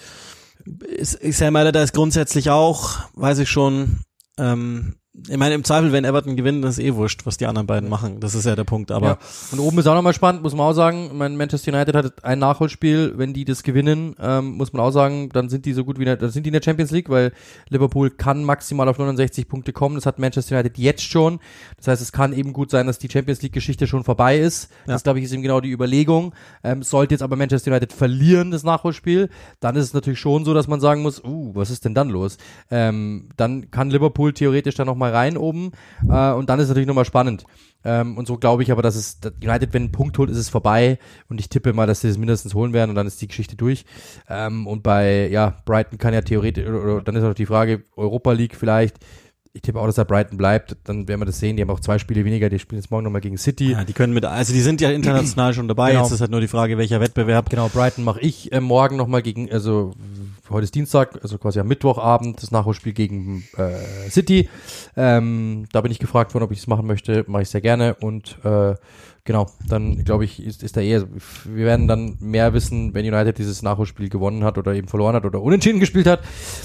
[1.01, 4.01] Sam Allardyce grundsätzlich auch, weiß ich schon.
[4.37, 4.95] Ähm,
[5.27, 8.19] ich meine, im Zweifel, wenn Everton gewinnt, ist eh wurscht, was die anderen beiden machen.
[8.19, 8.91] Das ist ja der Punkt.
[8.91, 9.17] Aber ja.
[9.51, 11.11] und oben ist auch nochmal spannend, muss man auch sagen.
[11.13, 13.13] Mein Manchester United hat ein Nachholspiel.
[13.17, 16.05] Wenn die das gewinnen, ähm, muss man auch sagen, dann sind die so gut wie
[16.05, 17.31] der, dann sind die in der Champions League, weil
[17.69, 19.95] Liverpool kann maximal auf 69 Punkte kommen.
[19.95, 21.39] Das hat Manchester United jetzt schon.
[21.77, 24.69] Das heißt, es kann eben gut sein, dass die Champions League Geschichte schon vorbei ist.
[24.85, 24.93] Ja.
[24.93, 26.33] Das glaube ich ist eben genau die Überlegung.
[26.63, 30.53] Ähm, sollte jetzt aber Manchester United verlieren das Nachholspiel, dann ist es natürlich schon so,
[30.53, 32.37] dass man sagen muss, uh, was ist denn dann los?
[32.69, 35.71] Ähm, dann kann Liverpool theoretisch dann noch mal rein oben
[36.09, 37.45] äh, und dann ist es natürlich nochmal spannend.
[37.83, 40.49] Ähm, und so glaube ich aber, dass es United, wenn ein Punkt holt, ist es
[40.49, 40.99] vorbei
[41.29, 43.55] und ich tippe mal, dass sie es mindestens holen werden und dann ist die Geschichte
[43.55, 43.85] durch.
[44.29, 47.83] Ähm, und bei, ja, Brighton kann ja theoretisch, oder, oder dann ist auch die Frage,
[47.95, 48.97] Europa League vielleicht,
[49.57, 50.77] ich tippe auch, dass er Brighton bleibt.
[50.83, 51.57] Dann werden wir das sehen.
[51.57, 52.47] Die haben auch zwei Spiele weniger.
[52.49, 53.71] Die spielen jetzt morgen nochmal gegen City.
[53.71, 55.91] Ja, die können mit, also die sind ja international schon dabei.
[55.91, 56.03] Genau.
[56.03, 57.49] Jetzt ist halt nur die Frage, welcher Wettbewerb.
[57.49, 59.93] Genau, Brighton mache ich äh, morgen nochmal gegen, also
[60.49, 64.47] heute ist Dienstag, also quasi am Mittwochabend, das Nachholspiel gegen äh, City.
[64.95, 67.25] Ähm, da bin ich gefragt worden, ob ich es machen möchte.
[67.27, 67.95] Mache ich sehr gerne.
[67.95, 68.75] Und äh,
[69.27, 71.05] Genau, dann glaube ich, ist, ist da eher,
[71.43, 75.25] wir werden dann mehr wissen, wenn United dieses Nachholspiel gewonnen hat oder eben verloren hat
[75.25, 76.21] oder unentschieden gespielt hat,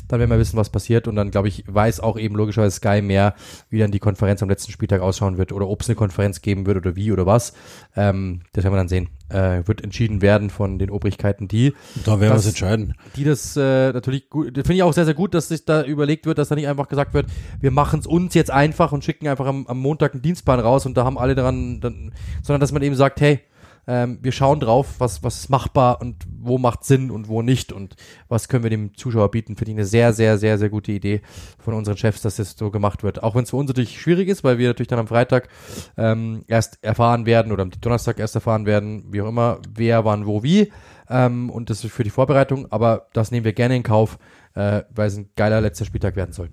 [0.06, 3.02] dann werden wir wissen, was passiert und dann glaube ich, weiß auch eben logischerweise Sky
[3.02, 3.34] mehr,
[3.68, 6.64] wie dann die Konferenz am letzten Spieltag ausschauen wird oder ob es eine Konferenz geben
[6.64, 7.52] wird oder wie oder was.
[7.94, 9.08] Ähm, das werden wir dann sehen.
[9.28, 11.74] äh, wird entschieden werden von den Obrigkeiten, die
[12.04, 12.94] da werden wir es entscheiden.
[13.16, 16.26] Die das äh, natürlich gut, finde ich auch sehr, sehr gut, dass sich da überlegt
[16.26, 17.26] wird, dass da nicht einfach gesagt wird,
[17.60, 20.86] wir machen es uns jetzt einfach und schicken einfach am, am Montag einen Dienstplan raus
[20.86, 22.12] und da haben alle dran, dann,
[22.42, 23.40] sondern dass man eben sagt, hey,
[23.86, 27.72] ähm, wir schauen drauf, was, was ist machbar und wo macht Sinn und wo nicht
[27.72, 27.96] und
[28.28, 29.56] was können wir dem Zuschauer bieten.
[29.56, 31.20] Finde ich eine sehr, sehr, sehr, sehr gute Idee
[31.58, 33.22] von unseren Chefs, dass das so gemacht wird.
[33.22, 35.48] Auch wenn es für uns natürlich schwierig ist, weil wir natürlich dann am Freitag
[35.96, 40.26] ähm, erst erfahren werden oder am Donnerstag erst erfahren werden, wie auch immer, wer, wann,
[40.26, 40.72] wo, wie.
[41.08, 44.18] Ähm, und das ist für die Vorbereitung, aber das nehmen wir gerne in Kauf,
[44.54, 46.50] äh, weil es ein geiler letzter Spieltag werden soll.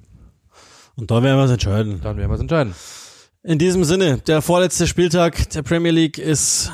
[0.96, 2.02] Und da werden wir es entscheiden.
[2.04, 2.74] Dann werden wir es entscheiden.
[3.42, 6.72] In diesem Sinne, der vorletzte Spieltag der Premier League ist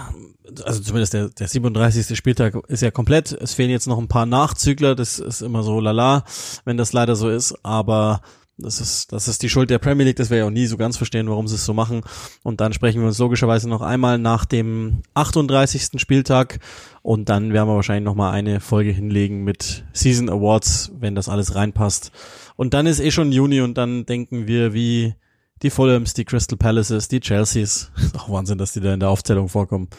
[0.63, 2.17] also zumindest der, der 37.
[2.17, 3.31] Spieltag ist ja komplett.
[3.31, 4.95] Es fehlen jetzt noch ein paar Nachzügler.
[4.95, 6.23] Das ist immer so lala,
[6.65, 7.55] wenn das leider so ist.
[7.63, 8.21] Aber
[8.57, 10.15] das ist, das ist die Schuld der Premier League.
[10.15, 12.01] Das werde ich auch nie so ganz verstehen, warum sie es so machen.
[12.43, 15.99] Und dann sprechen wir uns logischerweise noch einmal nach dem 38.
[15.99, 16.59] Spieltag.
[17.01, 21.27] Und dann werden wir wahrscheinlich noch mal eine Folge hinlegen mit Season Awards, wenn das
[21.27, 22.11] alles reinpasst.
[22.55, 25.15] Und dann ist eh schon Juni und dann denken wir, wie
[25.61, 27.91] die Fulhams, die Crystal Palaces, die Chelseas.
[27.97, 29.89] Ist auch Wahnsinn, dass die da in der Aufzählung vorkommen.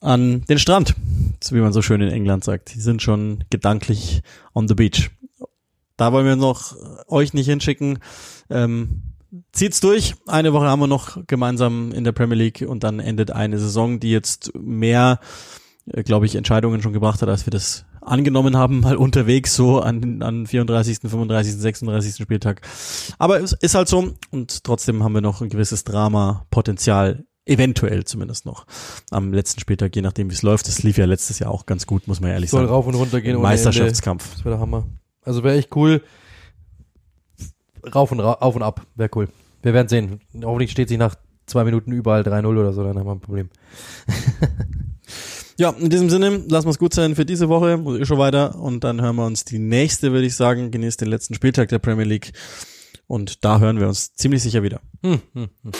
[0.00, 0.94] An den Strand,
[1.50, 2.74] wie man so schön in England sagt.
[2.74, 4.22] Die sind schon gedanklich
[4.54, 5.10] on the beach.
[5.96, 6.76] Da wollen wir noch
[7.08, 7.98] euch nicht hinschicken.
[8.48, 9.02] Ähm,
[9.52, 10.14] zieht's durch.
[10.26, 13.98] Eine Woche haben wir noch gemeinsam in der Premier League und dann endet eine Saison,
[13.98, 15.18] die jetzt mehr,
[15.86, 19.80] äh, glaube ich, Entscheidungen schon gebracht hat, als wir das angenommen haben, mal unterwegs so
[19.80, 22.16] an, an 34., 35., 36.
[22.16, 22.62] Spieltag.
[23.18, 28.44] Aber es ist halt so und trotzdem haben wir noch ein gewisses Drama-Potenzial Eventuell zumindest
[28.44, 28.66] noch.
[29.10, 30.68] Am letzten Spieltag, je nachdem wie es läuft.
[30.68, 32.72] Das lief ja letztes Jahr auch ganz gut, muss man ehrlich Soll sagen.
[32.72, 33.40] rauf und runter gehen.
[33.40, 34.34] Meisterschaftskampf.
[34.34, 34.86] Das wäre der Hammer.
[35.22, 36.02] Also wäre echt cool.
[37.94, 38.86] Rauf und, ra auf und ab.
[38.96, 39.28] Wäre cool.
[39.62, 40.20] Wir werden sehen.
[40.44, 41.14] Hoffentlich steht sich nach
[41.46, 43.48] zwei Minuten überall 3-0 oder so, dann haben wir ein Problem.
[45.58, 48.18] Ja, in diesem Sinne, lassen wir es gut sein für diese Woche, muss ich schon
[48.18, 51.68] weiter und dann hören wir uns die nächste, würde ich sagen, genießt den letzten Spieltag
[51.68, 52.32] der Premier League
[53.08, 54.80] und da hören wir uns ziemlich sicher wieder.
[55.02, 55.72] Hm, hm, hm.